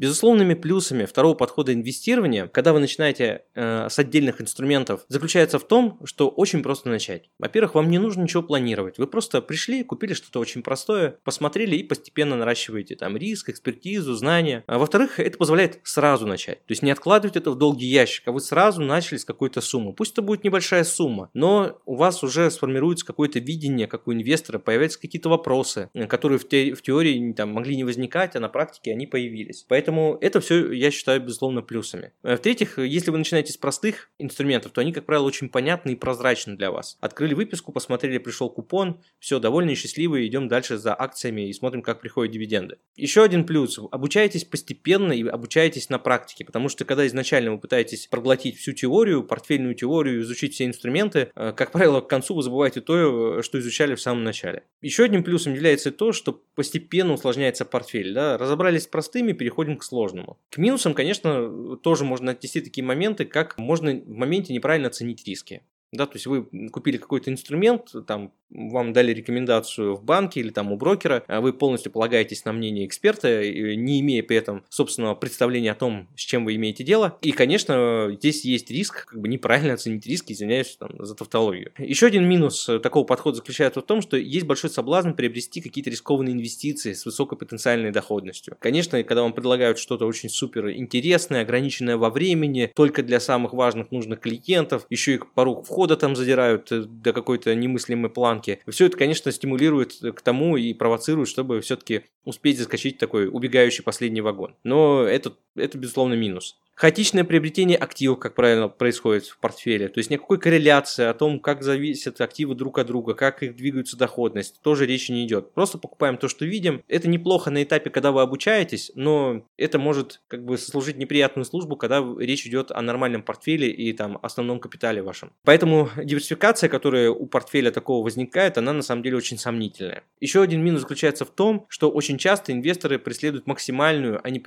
Безусловными 0.01 0.55
плюсами 0.55 1.05
второго 1.05 1.35
подхода 1.35 1.75
инвестирования, 1.75 2.47
когда 2.47 2.73
вы 2.73 2.81
начинаете 2.81 3.43
э, 3.55 3.89
с 3.91 3.99
отдельных 3.99 4.41
инструментов, 4.41 5.05
заключается 5.09 5.59
в 5.59 5.65
том, 5.65 6.01
что 6.05 6.31
очень 6.31 6.63
просто 6.63 6.89
начать. 6.89 7.29
Во-первых, 7.39 7.75
вам 7.75 7.91
не 7.91 7.99
нужно 7.99 8.23
ничего 8.23 8.43
планировать. 8.43 8.97
Вы 8.97 9.07
просто 9.07 9.43
пришли, 9.43 9.85
купили 9.85 10.15
что-то 10.15 10.41
очень 10.41 10.63
простое, 10.63 11.19
посмотрели 11.23 11.77
и 11.77 11.83
постепенно 11.83 12.35
наращиваете 12.35 12.97
там 12.97 13.15
риск, 13.19 13.51
экспертизу, 13.51 14.15
знания. 14.15 14.65
А 14.67 14.79
во-вторых, 14.79 15.21
это 15.21 15.37
позволяет 15.37 15.81
сразу 15.83 16.27
начать. 16.27 16.65
То 16.65 16.73
есть 16.73 16.83
не 16.83 16.93
откладывать 16.93 17.37
это 17.37 17.51
в 17.51 17.59
долгий 17.59 17.89
ящик, 17.89 18.27
а 18.29 18.33
вы 18.33 18.41
сразу 18.41 18.81
начали 18.81 19.19
с 19.19 19.27
какой-то 19.27 19.61
суммы. 19.61 19.93
Пусть 19.93 20.13
это 20.13 20.23
будет 20.23 20.45
небольшая 20.45 20.85
сумма, 20.85 21.29
но 21.35 21.79
у 21.85 21.97
вас 21.97 22.23
уже 22.23 22.51
сформируется 22.51 23.05
какое-то 23.05 23.39
видение, 23.39 23.87
как 23.87 24.09
у 24.09 24.15
инвестора, 24.15 24.59
появятся 24.59 24.99
какие-то 24.99 25.29
вопросы, 25.29 25.91
которые 26.09 26.39
в, 26.39 26.49
те, 26.49 26.73
в 26.73 26.81
теории 26.81 27.35
там, 27.35 27.53
могли 27.53 27.77
не 27.77 27.85
возникать, 27.85 28.35
а 28.35 28.41
на 28.41 28.49
практике 28.49 28.93
они 28.93 29.07
появились. 29.07 29.67
Поэтому 29.69 29.90
Поэтому 29.91 30.19
это 30.21 30.41
все 30.41 30.71
я 30.71 30.93
считаю, 30.93 31.21
безусловно, 31.21 31.63
плюсами. 31.63 32.13
Э, 32.23 32.37
в-третьих, 32.37 32.79
если 32.79 33.11
вы 33.11 33.19
начинаете 33.19 33.53
с 33.53 33.57
простых 33.57 34.11
инструментов, 34.21 34.71
то 34.71 34.81
они, 34.81 34.93
как 34.93 35.05
правило, 35.05 35.25
очень 35.25 35.49
понятны 35.49 35.91
и 35.91 35.97
прозрачны 35.97 36.57
для 36.57 36.71
вас. 36.71 36.97
Открыли 37.01 37.35
выписку, 37.35 37.73
посмотрели, 37.73 38.19
пришел 38.19 38.49
купон, 38.49 39.01
все, 39.19 39.41
довольны 39.41 39.73
и 39.73 39.75
счастливы, 39.75 40.25
идем 40.29 40.47
дальше 40.47 40.79
за 40.79 40.95
акциями 40.97 41.49
и 41.49 41.53
смотрим, 41.53 41.83
как 41.83 42.01
приходят 42.01 42.33
дивиденды. 42.33 42.77
Еще 42.95 43.25
один 43.25 43.45
плюс. 43.45 43.81
Обучайтесь 43.91 44.45
постепенно 44.45 45.13
и 45.13 45.27
обучайтесь 45.27 45.91
на 45.91 45.99
практике, 45.99 46.45
потому 46.45 46.69
что 46.69 46.85
когда 46.85 47.05
изначально 47.09 47.51
вы 47.51 47.59
пытаетесь 47.59 48.07
проглотить 48.07 48.59
всю 48.59 48.73
теорию, 48.73 49.25
портфельную 49.25 49.75
теорию, 49.75 50.21
изучить 50.21 50.55
все 50.55 50.67
инструменты, 50.67 51.33
э, 51.35 51.53
как 51.57 51.73
правило, 51.73 52.01
к 52.01 52.07
концу 52.07 52.37
вы 52.37 52.45
забываете 52.45 52.81
то, 52.81 53.39
э, 53.39 53.43
что 53.43 53.59
изучали 53.59 53.97
в 53.97 54.01
самом 54.01 54.23
начале. 54.23 54.63
Еще 54.83 55.03
одним 55.03 55.25
плюсом 55.25 55.53
является 55.53 55.91
то, 55.91 56.13
что 56.13 56.45
постепенно 56.55 57.15
усложняется 57.15 57.65
портфель. 57.65 58.15
Да? 58.15 58.39
Разобрались 58.39 58.85
с 58.85 58.87
простыми, 58.87 59.33
переходим 59.33 59.80
к 59.81 59.85
сложному. 59.85 60.39
К 60.51 60.59
минусам, 60.59 60.95
конечно, 60.95 61.77
тоже 61.77 62.05
можно 62.05 62.33
отнести 62.33 62.61
такие 62.61 62.85
моменты, 62.85 63.25
как 63.25 63.59
можно 63.59 63.93
в 63.93 64.09
моменте 64.09 64.55
неправильно 64.55 64.89
оценить 64.89 65.27
риски. 65.27 65.63
Да, 65.93 66.07
то 66.07 66.15
есть 66.15 66.27
вы 66.27 66.45
купили 66.71 66.99
какой-то 66.99 67.31
инструмент, 67.31 67.93
там 68.07 68.33
вам 68.49 68.93
дали 68.93 69.13
рекомендацию 69.13 69.95
в 69.95 70.05
банке 70.05 70.41
или 70.41 70.51
там 70.51 70.73
у 70.73 70.77
брокера, 70.77 71.25
а 71.29 71.41
вы 71.41 71.53
полностью 71.53 71.93
полагаетесь 71.93 72.45
на 72.45 72.53
мнение 72.53 72.87
эксперта, 72.87 73.49
не 73.49 74.01
имея 74.01 74.23
при 74.23 74.37
этом 74.37 74.65
собственного 74.69 75.15
представления 75.15 75.73
о 75.73 75.77
том, 75.77 76.09
с 76.17 76.21
чем 76.21 76.45
вы 76.45 76.57
имеете 76.57 76.83
дело. 76.83 77.19
И, 77.23 77.33
конечно, 77.33 78.11
здесь 78.13 78.45
есть 78.45 78.71
риск 78.71 79.07
как 79.07 79.21
бы 79.21 79.29
неправильно 79.29 79.75
оценить 79.75 80.07
риски, 80.07 80.33
извиняюсь 80.33 80.77
там, 80.77 80.91
за 80.99 81.15
тавтологию. 81.15 81.73
Еще 81.79 82.07
один 82.07 82.29
минус 82.29 82.69
такого 82.83 83.05
подхода 83.05 83.37
заключается 83.37 83.81
в 83.81 83.87
том, 83.87 84.01
что 84.01 84.17
есть 84.17 84.47
большой 84.47 84.71
соблазн 84.71 85.13
приобрести 85.13 85.61
какие-то 85.61 85.91
рискованные 85.91 86.35
инвестиции 86.35 86.93
с 86.93 87.05
высокой 87.05 87.39
потенциальной 87.39 87.93
доходностью. 87.93 88.57
Конечно, 88.61 89.03
когда 89.03 89.23
вам 89.23 89.33
предлагают 89.33 89.79
что-то 89.79 90.07
очень 90.07 90.29
супер 90.29 90.71
интересное, 90.71 91.43
ограниченное 91.43 91.97
во 91.97 92.11
времени, 92.11 92.71
только 92.75 93.03
для 93.03 93.21
самых 93.21 93.53
важных 93.53 93.91
нужных 93.91 94.21
клиентов, 94.21 94.87
еще 94.91 95.15
и 95.15 95.21
порог 95.35 95.67
входа 95.67 95.80
там 95.89 96.17
задирают 96.17 96.71
э, 96.73 96.83
до 96.83 97.13
какой-то 97.13 97.55
немыслимой 97.55 98.11
планки. 98.11 98.61
Все 98.69 98.87
это, 98.87 98.97
конечно, 98.97 99.31
стимулирует 99.33 99.99
к 100.15 100.21
тому 100.21 100.57
и 100.57 100.75
провоцирует, 100.75 101.29
чтобы 101.29 101.61
все-таки 101.61 102.03
успеть 102.25 102.59
заскочить 102.59 102.99
такой 102.99 103.29
убегающий 103.29 103.83
последний 103.83 104.21
вагон. 104.21 104.55
Но 104.65 105.03
это, 105.03 105.33
это 105.55 105.79
безусловно, 105.79 106.15
минус. 106.15 106.59
Хаотичное 106.75 107.25
приобретение 107.25 107.77
активов, 107.77 108.21
как 108.21 108.35
правило, 108.35 108.69
происходит 108.69 109.27
в 109.27 109.39
портфеле. 109.39 109.89
То 109.89 109.99
есть 109.99 110.09
никакой 110.09 110.39
корреляции 110.39 111.05
о 111.05 111.13
том, 111.13 111.39
как 111.39 111.63
зависят 111.63 112.23
активы 112.23 112.55
друг 112.55 112.79
от 112.79 112.87
друга, 112.87 113.13
как 113.13 113.43
их 113.43 113.55
двигаются 113.55 113.99
доходность, 113.99 114.63
тоже 114.63 114.87
речи 114.87 115.13
не 115.13 115.27
идет. 115.27 115.53
Просто 115.53 115.77
покупаем 115.77 116.17
то, 116.17 116.27
что 116.27 116.47
видим. 116.47 116.83
Это 116.89 117.07
неплохо 117.07 117.51
на 117.51 117.63
этапе, 117.63 117.91
когда 117.91 118.13
вы 118.13 118.23
обучаетесь, 118.23 118.93
но 118.95 119.47
это 119.59 119.79
может 119.79 120.23
как 120.27 120.43
бы 120.43 120.57
сослужить 120.57 120.97
неприятную 120.97 121.45
службу, 121.45 121.77
когда 121.77 122.03
речь 122.19 122.47
идет 122.47 122.71
о 122.71 122.81
нормальном 122.81 123.23
портфеле 123.23 123.71
и 123.71 123.93
там 123.93 124.19
основном 124.23 124.59
капитале 124.59 125.03
вашем. 125.03 125.35
Поэтому 125.45 125.91
диверсификация, 126.03 126.71
которая 126.71 127.11
у 127.11 127.27
портфеля 127.27 127.73
такого 127.73 128.03
возникает, 128.03 128.57
она 128.57 128.73
на 128.73 128.83
самом 128.83 129.03
деле 129.03 129.19
очень 129.19 129.37
сомнительная. 129.37 130.03
Еще 130.19 130.41
один 130.41 130.65
минус 130.65 130.81
заключается 130.81 131.27
в 131.27 131.31
том, 131.31 131.67
что 131.69 131.91
очень 131.91 132.17
часто 132.17 132.53
инвесторы 132.53 132.99
преследуют 132.99 133.47
максимальную, 133.47 134.19
а 134.25 134.31
не 134.31 134.39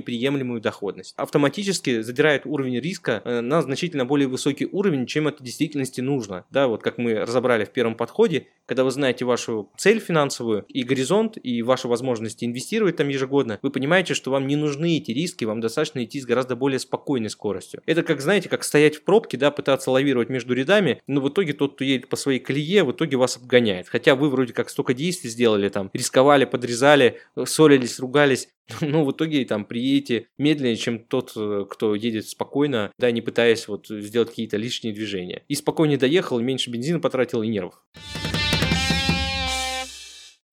приемлемую 0.00 0.62
доходность. 0.62 1.12
Автоматически 1.18 1.73
автоматически 1.74 2.02
задирает 2.02 2.46
уровень 2.46 2.80
риска 2.80 3.22
э, 3.24 3.40
на 3.40 3.62
значительно 3.62 4.04
более 4.04 4.28
высокий 4.28 4.66
уровень, 4.66 5.06
чем 5.06 5.28
это 5.28 5.42
в 5.42 5.44
действительности 5.44 6.00
нужно. 6.00 6.44
Да, 6.50 6.68
вот 6.68 6.82
как 6.82 6.98
мы 6.98 7.14
разобрали 7.14 7.64
в 7.64 7.70
первом 7.70 7.96
подходе, 7.96 8.46
когда 8.66 8.84
вы 8.84 8.90
знаете 8.90 9.24
вашу 9.24 9.70
цель 9.76 9.98
финансовую 9.98 10.64
и 10.68 10.82
горизонт, 10.82 11.36
и 11.42 11.62
ваши 11.62 11.88
возможности 11.88 12.44
инвестировать 12.44 12.96
там 12.96 13.08
ежегодно, 13.08 13.58
вы 13.62 13.70
понимаете, 13.70 14.14
что 14.14 14.30
вам 14.30 14.46
не 14.46 14.56
нужны 14.56 14.96
эти 14.96 15.10
риски, 15.10 15.44
вам 15.44 15.60
достаточно 15.60 16.02
идти 16.04 16.20
с 16.20 16.26
гораздо 16.26 16.56
более 16.56 16.78
спокойной 16.78 17.30
скоростью. 17.30 17.82
Это 17.86 18.02
как, 18.02 18.20
знаете, 18.20 18.48
как 18.48 18.64
стоять 18.64 18.96
в 18.96 19.02
пробке, 19.02 19.36
да, 19.36 19.50
пытаться 19.50 19.90
лавировать 19.90 20.30
между 20.30 20.54
рядами, 20.54 21.02
но 21.06 21.20
в 21.20 21.28
итоге 21.28 21.52
тот, 21.52 21.74
кто 21.74 21.84
едет 21.84 22.08
по 22.08 22.16
своей 22.16 22.38
колее, 22.38 22.84
в 22.84 22.92
итоге 22.92 23.16
вас 23.16 23.36
обгоняет. 23.36 23.88
Хотя 23.88 24.14
вы 24.14 24.30
вроде 24.30 24.52
как 24.52 24.70
столько 24.70 24.94
действий 24.94 25.30
сделали, 25.30 25.68
там, 25.68 25.90
рисковали, 25.92 26.44
подрезали, 26.44 27.20
ссорились, 27.44 27.98
ругались, 27.98 28.48
ну, 28.80 29.04
в 29.04 29.12
итоге 29.12 29.44
там 29.44 29.64
приедете 29.64 30.28
медленнее, 30.38 30.76
чем 30.76 30.98
тот, 30.98 31.32
э, 31.36 31.66
кто 31.68 31.94
едет 31.94 32.28
спокойно, 32.28 32.92
да, 32.98 33.10
не 33.10 33.20
пытаясь 33.20 33.68
вот 33.68 33.86
сделать 33.88 34.30
какие-то 34.30 34.56
лишние 34.56 34.94
движения. 34.94 35.44
И 35.48 35.54
спокойнее 35.54 35.98
доехал, 35.98 36.40
меньше 36.40 36.70
бензина 36.70 37.00
потратил 37.00 37.42
и 37.42 37.48
нервов. 37.48 37.82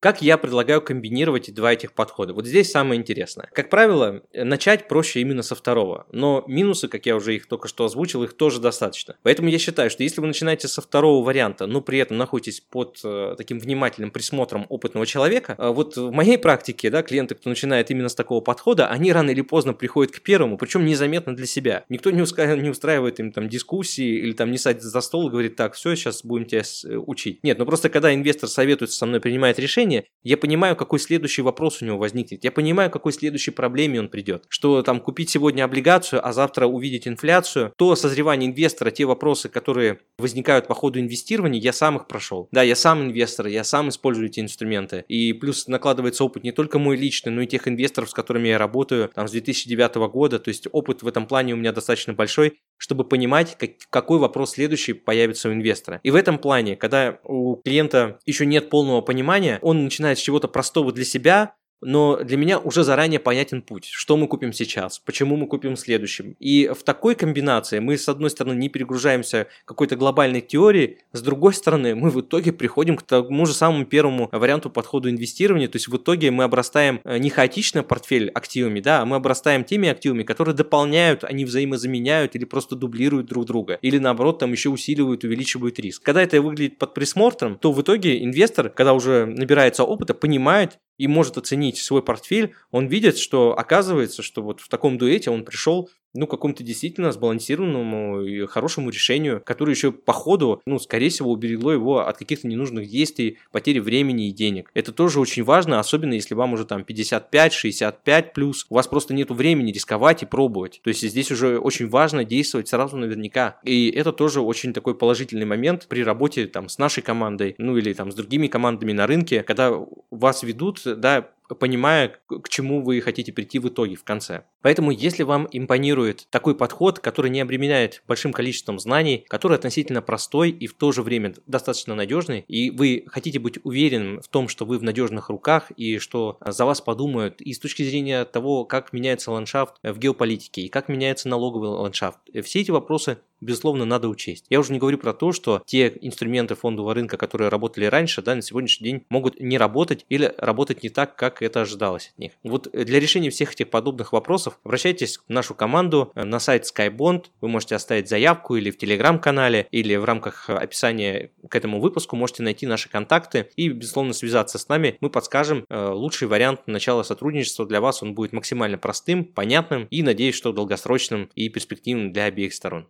Как 0.01 0.23
я 0.23 0.39
предлагаю 0.39 0.81
комбинировать 0.81 1.53
два 1.53 1.73
этих 1.73 1.93
подхода? 1.93 2.33
Вот 2.33 2.47
здесь 2.47 2.71
самое 2.71 2.99
интересное. 2.99 3.51
Как 3.53 3.69
правило, 3.69 4.23
начать 4.33 4.87
проще 4.87 5.21
именно 5.21 5.43
со 5.43 5.53
второго, 5.53 6.07
но 6.11 6.43
минусы, 6.47 6.87
как 6.87 7.05
я 7.05 7.15
уже 7.15 7.35
их 7.35 7.45
только 7.45 7.67
что 7.67 7.85
озвучил, 7.85 8.23
их 8.23 8.33
тоже 8.33 8.59
достаточно. 8.59 9.15
Поэтому 9.21 9.49
я 9.49 9.59
считаю, 9.59 9.91
что 9.91 10.01
если 10.01 10.19
вы 10.19 10.25
начинаете 10.25 10.67
со 10.67 10.81
второго 10.81 11.23
варианта, 11.23 11.67
но 11.67 11.81
при 11.81 11.99
этом 11.99 12.17
находитесь 12.17 12.61
под 12.61 12.99
э, 13.03 13.35
таким 13.37 13.59
внимательным 13.59 14.09
присмотром 14.09 14.65
опытного 14.69 15.05
человека, 15.05 15.53
э, 15.55 15.69
вот 15.69 15.95
в 15.95 16.09
моей 16.09 16.39
практике, 16.39 16.89
да, 16.89 17.03
клиенты, 17.03 17.35
кто 17.35 17.47
начинает 17.49 17.91
именно 17.91 18.09
с 18.09 18.15
такого 18.15 18.41
подхода, 18.41 18.87
они 18.87 19.13
рано 19.13 19.29
или 19.29 19.41
поздно 19.41 19.73
приходят 19.73 20.15
к 20.15 20.21
первому, 20.21 20.57
причем 20.57 20.83
незаметно 20.83 21.35
для 21.35 21.45
себя. 21.45 21.85
Никто 21.89 22.09
не, 22.09 22.21
уска- 22.21 22.59
не 22.59 22.71
устраивает 22.71 23.19
им 23.19 23.31
там 23.31 23.47
дискуссии 23.47 24.17
или 24.17 24.33
там 24.33 24.49
не 24.49 24.57
садится 24.57 24.89
за 24.89 25.01
стол 25.01 25.27
и 25.27 25.29
говорит, 25.31 25.55
так, 25.55 25.75
все, 25.75 25.93
сейчас 25.93 26.25
будем 26.25 26.47
тебя 26.47 26.63
э, 26.85 26.95
учить. 26.95 27.43
Нет, 27.43 27.59
ну 27.59 27.67
просто 27.67 27.89
когда 27.89 28.11
инвестор 28.15 28.49
советуется 28.49 28.97
со 28.97 29.05
мной, 29.05 29.19
принимает 29.19 29.59
решение, 29.59 29.90
решение, 29.91 30.11
я 30.23 30.37
понимаю, 30.37 30.75
какой 30.75 30.99
следующий 30.99 31.41
вопрос 31.41 31.81
у 31.81 31.85
него 31.85 31.97
возникнет. 31.97 32.43
Я 32.43 32.51
понимаю, 32.51 32.91
какой 32.91 33.11
следующей 33.11 33.51
проблеме 33.51 33.99
он 33.99 34.07
придет. 34.07 34.45
Что 34.49 34.83
там 34.83 34.99
купить 34.99 35.29
сегодня 35.31 35.63
облигацию, 35.63 36.25
а 36.25 36.31
завтра 36.31 36.67
увидеть 36.67 37.07
инфляцию, 37.07 37.73
то 37.75 37.95
созревание 37.95 38.49
инвестора, 38.49 38.91
те 38.91 39.05
вопросы, 39.05 39.49
которые 39.49 39.99
возникают 40.19 40.67
по 40.67 40.75
ходу 40.75 40.99
инвестирования, 40.99 41.59
я 41.59 41.73
сам 41.73 41.97
их 41.97 42.07
прошел. 42.07 42.47
Да, 42.51 42.61
я 42.61 42.75
сам 42.75 43.01
инвестор, 43.01 43.47
я 43.47 43.63
сам 43.63 43.89
использую 43.89 44.27
эти 44.27 44.39
инструменты. 44.39 45.03
И 45.07 45.33
плюс 45.33 45.67
накладывается 45.67 46.23
опыт 46.23 46.43
не 46.43 46.51
только 46.51 46.77
мой 46.77 46.97
личный, 46.97 47.31
но 47.31 47.41
и 47.41 47.47
тех 47.47 47.67
инвесторов, 47.67 48.09
с 48.09 48.13
которыми 48.13 48.49
я 48.49 48.59
работаю 48.59 49.09
там, 49.13 49.27
с 49.27 49.31
2009 49.31 49.95
года. 50.11 50.37
То 50.37 50.49
есть 50.49 50.67
опыт 50.71 51.01
в 51.01 51.07
этом 51.07 51.25
плане 51.25 51.53
у 51.53 51.57
меня 51.57 51.71
достаточно 51.71 52.13
большой, 52.13 52.59
чтобы 52.77 53.05
понимать, 53.05 53.57
как, 53.57 53.71
какой 53.89 54.19
вопрос 54.19 54.51
следующий 54.51 54.93
появится 54.93 55.49
у 55.49 55.53
инвестора. 55.53 55.99
И 56.03 56.11
в 56.11 56.15
этом 56.15 56.37
плане, 56.37 56.75
когда 56.75 57.19
у 57.23 57.55
клиента 57.55 58.19
еще 58.25 58.45
нет 58.45 58.69
полного 58.69 59.01
понимания, 59.01 59.57
он 59.61 59.80
начинает 59.81 60.19
с 60.19 60.21
чего-то 60.21 60.47
простого 60.47 60.91
для 60.91 61.05
себя, 61.05 61.55
но 61.81 62.17
для 62.23 62.37
меня 62.37 62.59
уже 62.59 62.83
заранее 62.83 63.19
понятен 63.19 63.61
путь, 63.61 63.85
что 63.85 64.17
мы 64.17 64.27
купим 64.27 64.53
сейчас, 64.53 64.99
почему 64.99 65.35
мы 65.35 65.47
купим 65.47 65.75
следующим. 65.75 66.35
И 66.39 66.71
в 66.73 66.83
такой 66.83 67.15
комбинации 67.15 67.79
мы, 67.79 67.97
с 67.97 68.07
одной 68.07 68.29
стороны, 68.29 68.55
не 68.57 68.69
перегружаемся 68.69 69.47
какой-то 69.65 69.95
глобальной 69.95 70.41
теорией, 70.41 70.99
с 71.11 71.21
другой 71.21 71.53
стороны, 71.53 71.95
мы 71.95 72.09
в 72.09 72.21
итоге 72.21 72.53
приходим 72.53 72.95
к 72.95 73.03
тому 73.03 73.45
же 73.45 73.53
самому 73.53 73.85
первому 73.85 74.29
варианту 74.31 74.69
подхода 74.69 75.09
инвестирования, 75.09 75.67
то 75.67 75.77
есть 75.77 75.87
в 75.87 75.97
итоге 75.97 76.31
мы 76.31 76.43
обрастаем 76.43 77.01
э, 77.03 77.17
не 77.17 77.29
хаотично 77.29 77.83
портфель 77.83 78.29
активами, 78.29 78.79
да, 78.79 79.01
а 79.01 79.05
мы 79.05 79.15
обрастаем 79.15 79.63
теми 79.63 79.89
активами, 79.89 80.23
которые 80.23 80.55
дополняют, 80.55 81.23
они 81.23 81.45
взаимозаменяют 81.45 82.35
или 82.35 82.45
просто 82.45 82.75
дублируют 82.75 83.27
друг 83.27 83.45
друга, 83.45 83.79
или 83.81 83.97
наоборот 83.97 84.39
там 84.39 84.51
еще 84.51 84.69
усиливают, 84.69 85.23
увеличивают 85.23 85.79
риск. 85.79 86.03
Когда 86.03 86.21
это 86.21 86.41
выглядит 86.41 86.77
под 86.77 86.93
присмотром, 86.93 87.57
то 87.57 87.71
в 87.71 87.81
итоге 87.81 88.23
инвестор, 88.23 88.69
когда 88.69 88.93
уже 88.93 89.25
набирается 89.25 89.83
опыта, 89.83 90.13
понимает, 90.13 90.79
и 91.01 91.07
может 91.07 91.35
оценить 91.35 91.77
свой 91.79 92.03
портфель, 92.03 92.53
он 92.69 92.85
видит, 92.85 93.17
что 93.17 93.57
оказывается, 93.57 94.21
что 94.21 94.43
вот 94.43 94.61
в 94.61 94.69
таком 94.69 94.99
дуэте 94.99 95.31
он 95.31 95.43
пришел 95.43 95.89
ну, 96.13 96.27
какому-то 96.27 96.63
действительно 96.63 97.11
сбалансированному 97.11 98.21
и 98.21 98.45
хорошему 98.45 98.89
решению, 98.89 99.41
которое 99.43 99.73
еще 99.73 99.91
по 99.91 100.13
ходу, 100.13 100.61
ну, 100.65 100.79
скорее 100.79 101.09
всего, 101.09 101.31
уберегло 101.31 101.71
его 101.71 102.07
от 102.07 102.17
каких-то 102.17 102.47
ненужных 102.47 102.89
действий, 102.89 103.37
потери 103.51 103.79
времени 103.79 104.29
и 104.29 104.31
денег. 104.31 104.71
Это 104.73 104.91
тоже 104.91 105.19
очень 105.19 105.43
важно, 105.43 105.79
особенно 105.79 106.13
если 106.13 106.35
вам 106.35 106.53
уже 106.53 106.65
там 106.65 106.83
55, 106.83 107.53
65 107.53 108.33
плюс, 108.33 108.65
у 108.69 108.75
вас 108.75 108.87
просто 108.87 109.13
нету 109.13 109.33
времени 109.33 109.71
рисковать 109.71 110.23
и 110.23 110.25
пробовать. 110.25 110.81
То 110.83 110.89
есть 110.89 111.01
здесь 111.01 111.31
уже 111.31 111.59
очень 111.59 111.87
важно 111.87 112.23
действовать 112.23 112.67
сразу 112.67 112.97
наверняка. 112.97 113.59
И 113.63 113.89
это 113.89 114.11
тоже 114.11 114.41
очень 114.41 114.73
такой 114.73 114.95
положительный 114.95 115.45
момент 115.45 115.87
при 115.87 116.03
работе 116.03 116.47
там 116.47 116.69
с 116.69 116.77
нашей 116.77 117.03
командой, 117.03 117.55
ну 117.57 117.77
или 117.77 117.93
там 117.93 118.11
с 118.11 118.15
другими 118.15 118.47
командами 118.47 118.91
на 118.91 119.07
рынке, 119.07 119.43
когда 119.43 119.73
вас 120.09 120.43
ведут, 120.43 120.81
да, 120.85 121.29
понимая, 121.59 122.19
к 122.27 122.49
чему 122.49 122.81
вы 122.81 123.01
хотите 123.01 123.33
прийти 123.33 123.59
в 123.59 123.67
итоге, 123.67 123.95
в 123.95 124.03
конце. 124.03 124.43
Поэтому, 124.61 124.91
если 124.91 125.23
вам 125.23 125.47
импонирует 125.51 126.27
такой 126.29 126.55
подход, 126.55 126.99
который 126.99 127.31
не 127.31 127.41
обременяет 127.41 128.03
большим 128.07 128.33
количеством 128.33 128.79
знаний, 128.79 129.25
который 129.27 129.57
относительно 129.57 130.01
простой 130.01 130.51
и 130.51 130.67
в 130.67 130.73
то 130.73 130.91
же 130.91 131.01
время 131.01 131.33
достаточно 131.47 131.95
надежный, 131.95 132.45
и 132.47 132.69
вы 132.69 133.03
хотите 133.07 133.39
быть 133.39 133.59
уверенным 133.63 134.21
в 134.21 134.27
том, 134.27 134.47
что 134.47 134.65
вы 134.65 134.77
в 134.77 134.83
надежных 134.83 135.29
руках 135.29 135.71
и 135.71 135.97
что 135.97 136.37
за 136.45 136.65
вас 136.65 136.81
подумают 136.81 137.41
и 137.41 137.53
с 137.53 137.59
точки 137.59 137.83
зрения 137.83 138.25
того, 138.25 138.65
как 138.65 138.93
меняется 138.93 139.31
ландшафт 139.31 139.75
в 139.83 139.97
геополитике 139.97 140.61
и 140.61 140.69
как 140.69 140.89
меняется 140.89 141.27
налоговый 141.27 141.69
ландшафт, 141.69 142.19
все 142.43 142.61
эти 142.61 142.71
вопросы 142.71 143.17
безусловно, 143.41 143.85
надо 143.85 144.07
учесть. 144.07 144.45
Я 144.49 144.59
уже 144.59 144.71
не 144.71 144.79
говорю 144.79 144.97
про 144.97 145.13
то, 145.13 145.31
что 145.31 145.61
те 145.65 145.91
инструменты 146.01 146.55
фондового 146.55 146.93
рынка, 146.93 147.17
которые 147.17 147.49
работали 147.49 147.85
раньше, 147.85 148.21
да, 148.21 148.35
на 148.35 148.41
сегодняшний 148.41 148.91
день 148.91 149.05
могут 149.09 149.39
не 149.39 149.57
работать 149.57 150.05
или 150.09 150.33
работать 150.37 150.83
не 150.83 150.89
так, 150.89 151.15
как 151.15 151.41
это 151.41 151.61
ожидалось 151.61 152.11
от 152.13 152.19
них. 152.19 152.31
Вот 152.43 152.69
для 152.71 152.99
решения 152.99 153.29
всех 153.29 153.53
этих 153.53 153.69
подобных 153.69 154.13
вопросов 154.13 154.59
обращайтесь 154.63 155.17
в 155.17 155.29
нашу 155.29 155.55
команду 155.55 156.11
на 156.15 156.39
сайт 156.39 156.65
SkyBond. 156.65 157.25
Вы 157.41 157.47
можете 157.47 157.75
оставить 157.75 158.07
заявку 158.07 158.55
или 158.55 158.71
в 158.71 158.77
телеграм-канале, 158.77 159.67
или 159.71 159.95
в 159.95 160.05
рамках 160.05 160.49
описания 160.49 161.31
к 161.49 161.55
этому 161.55 161.79
выпуску 161.81 162.15
можете 162.15 162.43
найти 162.43 162.67
наши 162.67 162.89
контакты 162.89 163.49
и, 163.55 163.69
безусловно, 163.69 164.13
связаться 164.13 164.57
с 164.57 164.67
нами. 164.67 164.97
Мы 165.01 165.09
подскажем 165.09 165.65
э, 165.69 165.89
лучший 165.89 166.27
вариант 166.27 166.61
начала 166.67 167.03
сотрудничества 167.03 167.65
для 167.65 167.81
вас. 167.81 168.03
Он 168.03 168.13
будет 168.13 168.33
максимально 168.33 168.77
простым, 168.77 169.25
понятным 169.25 169.87
и, 169.89 170.03
надеюсь, 170.03 170.35
что 170.35 170.51
долгосрочным 170.51 171.29
и 171.35 171.49
перспективным 171.49 172.13
для 172.13 172.25
обеих 172.25 172.53
сторон. 172.53 172.87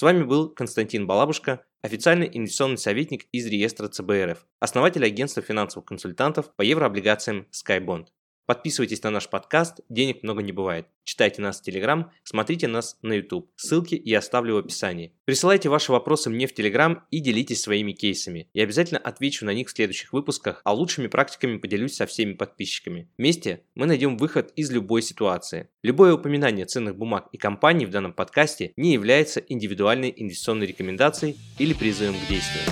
С 0.00 0.02
вами 0.02 0.22
был 0.22 0.48
Константин 0.48 1.06
Балабушка, 1.06 1.62
официальный 1.82 2.26
инвестиционный 2.32 2.78
советник 2.78 3.26
из 3.32 3.44
реестра 3.46 3.86
ЦБРФ, 3.86 4.46
основатель 4.58 5.04
агентства 5.04 5.42
финансовых 5.42 5.84
консультантов 5.84 6.56
по 6.56 6.62
еврооблигациям 6.62 7.46
SkyBond. 7.52 8.06
Подписывайтесь 8.50 9.00
на 9.04 9.10
наш 9.10 9.28
подкаст 9.28 9.78
«Денег 9.88 10.24
много 10.24 10.42
не 10.42 10.50
бывает». 10.50 10.88
Читайте 11.04 11.40
нас 11.40 11.60
в 11.60 11.62
Телеграм, 11.62 12.10
смотрите 12.24 12.66
нас 12.66 12.98
на 13.00 13.12
YouTube. 13.12 13.48
Ссылки 13.54 14.02
я 14.04 14.18
оставлю 14.18 14.56
в 14.56 14.58
описании. 14.58 15.14
Присылайте 15.24 15.68
ваши 15.68 15.92
вопросы 15.92 16.30
мне 16.30 16.48
в 16.48 16.52
Телеграм 16.52 17.04
и 17.12 17.20
делитесь 17.20 17.62
своими 17.62 17.92
кейсами. 17.92 18.48
Я 18.52 18.64
обязательно 18.64 18.98
отвечу 18.98 19.46
на 19.46 19.54
них 19.54 19.68
в 19.68 19.70
следующих 19.70 20.12
выпусках, 20.12 20.62
а 20.64 20.72
лучшими 20.72 21.06
практиками 21.06 21.58
поделюсь 21.58 21.94
со 21.94 22.06
всеми 22.06 22.32
подписчиками. 22.32 23.08
Вместе 23.16 23.62
мы 23.76 23.86
найдем 23.86 24.16
выход 24.16 24.52
из 24.56 24.72
любой 24.72 25.02
ситуации. 25.02 25.68
Любое 25.84 26.14
упоминание 26.14 26.66
ценных 26.66 26.96
бумаг 26.96 27.28
и 27.30 27.38
компаний 27.38 27.86
в 27.86 27.90
данном 27.90 28.12
подкасте 28.12 28.72
не 28.76 28.94
является 28.94 29.38
индивидуальной 29.38 30.12
инвестиционной 30.16 30.66
рекомендацией 30.66 31.36
или 31.60 31.72
призывом 31.72 32.16
к 32.16 32.28
действию. 32.28 32.64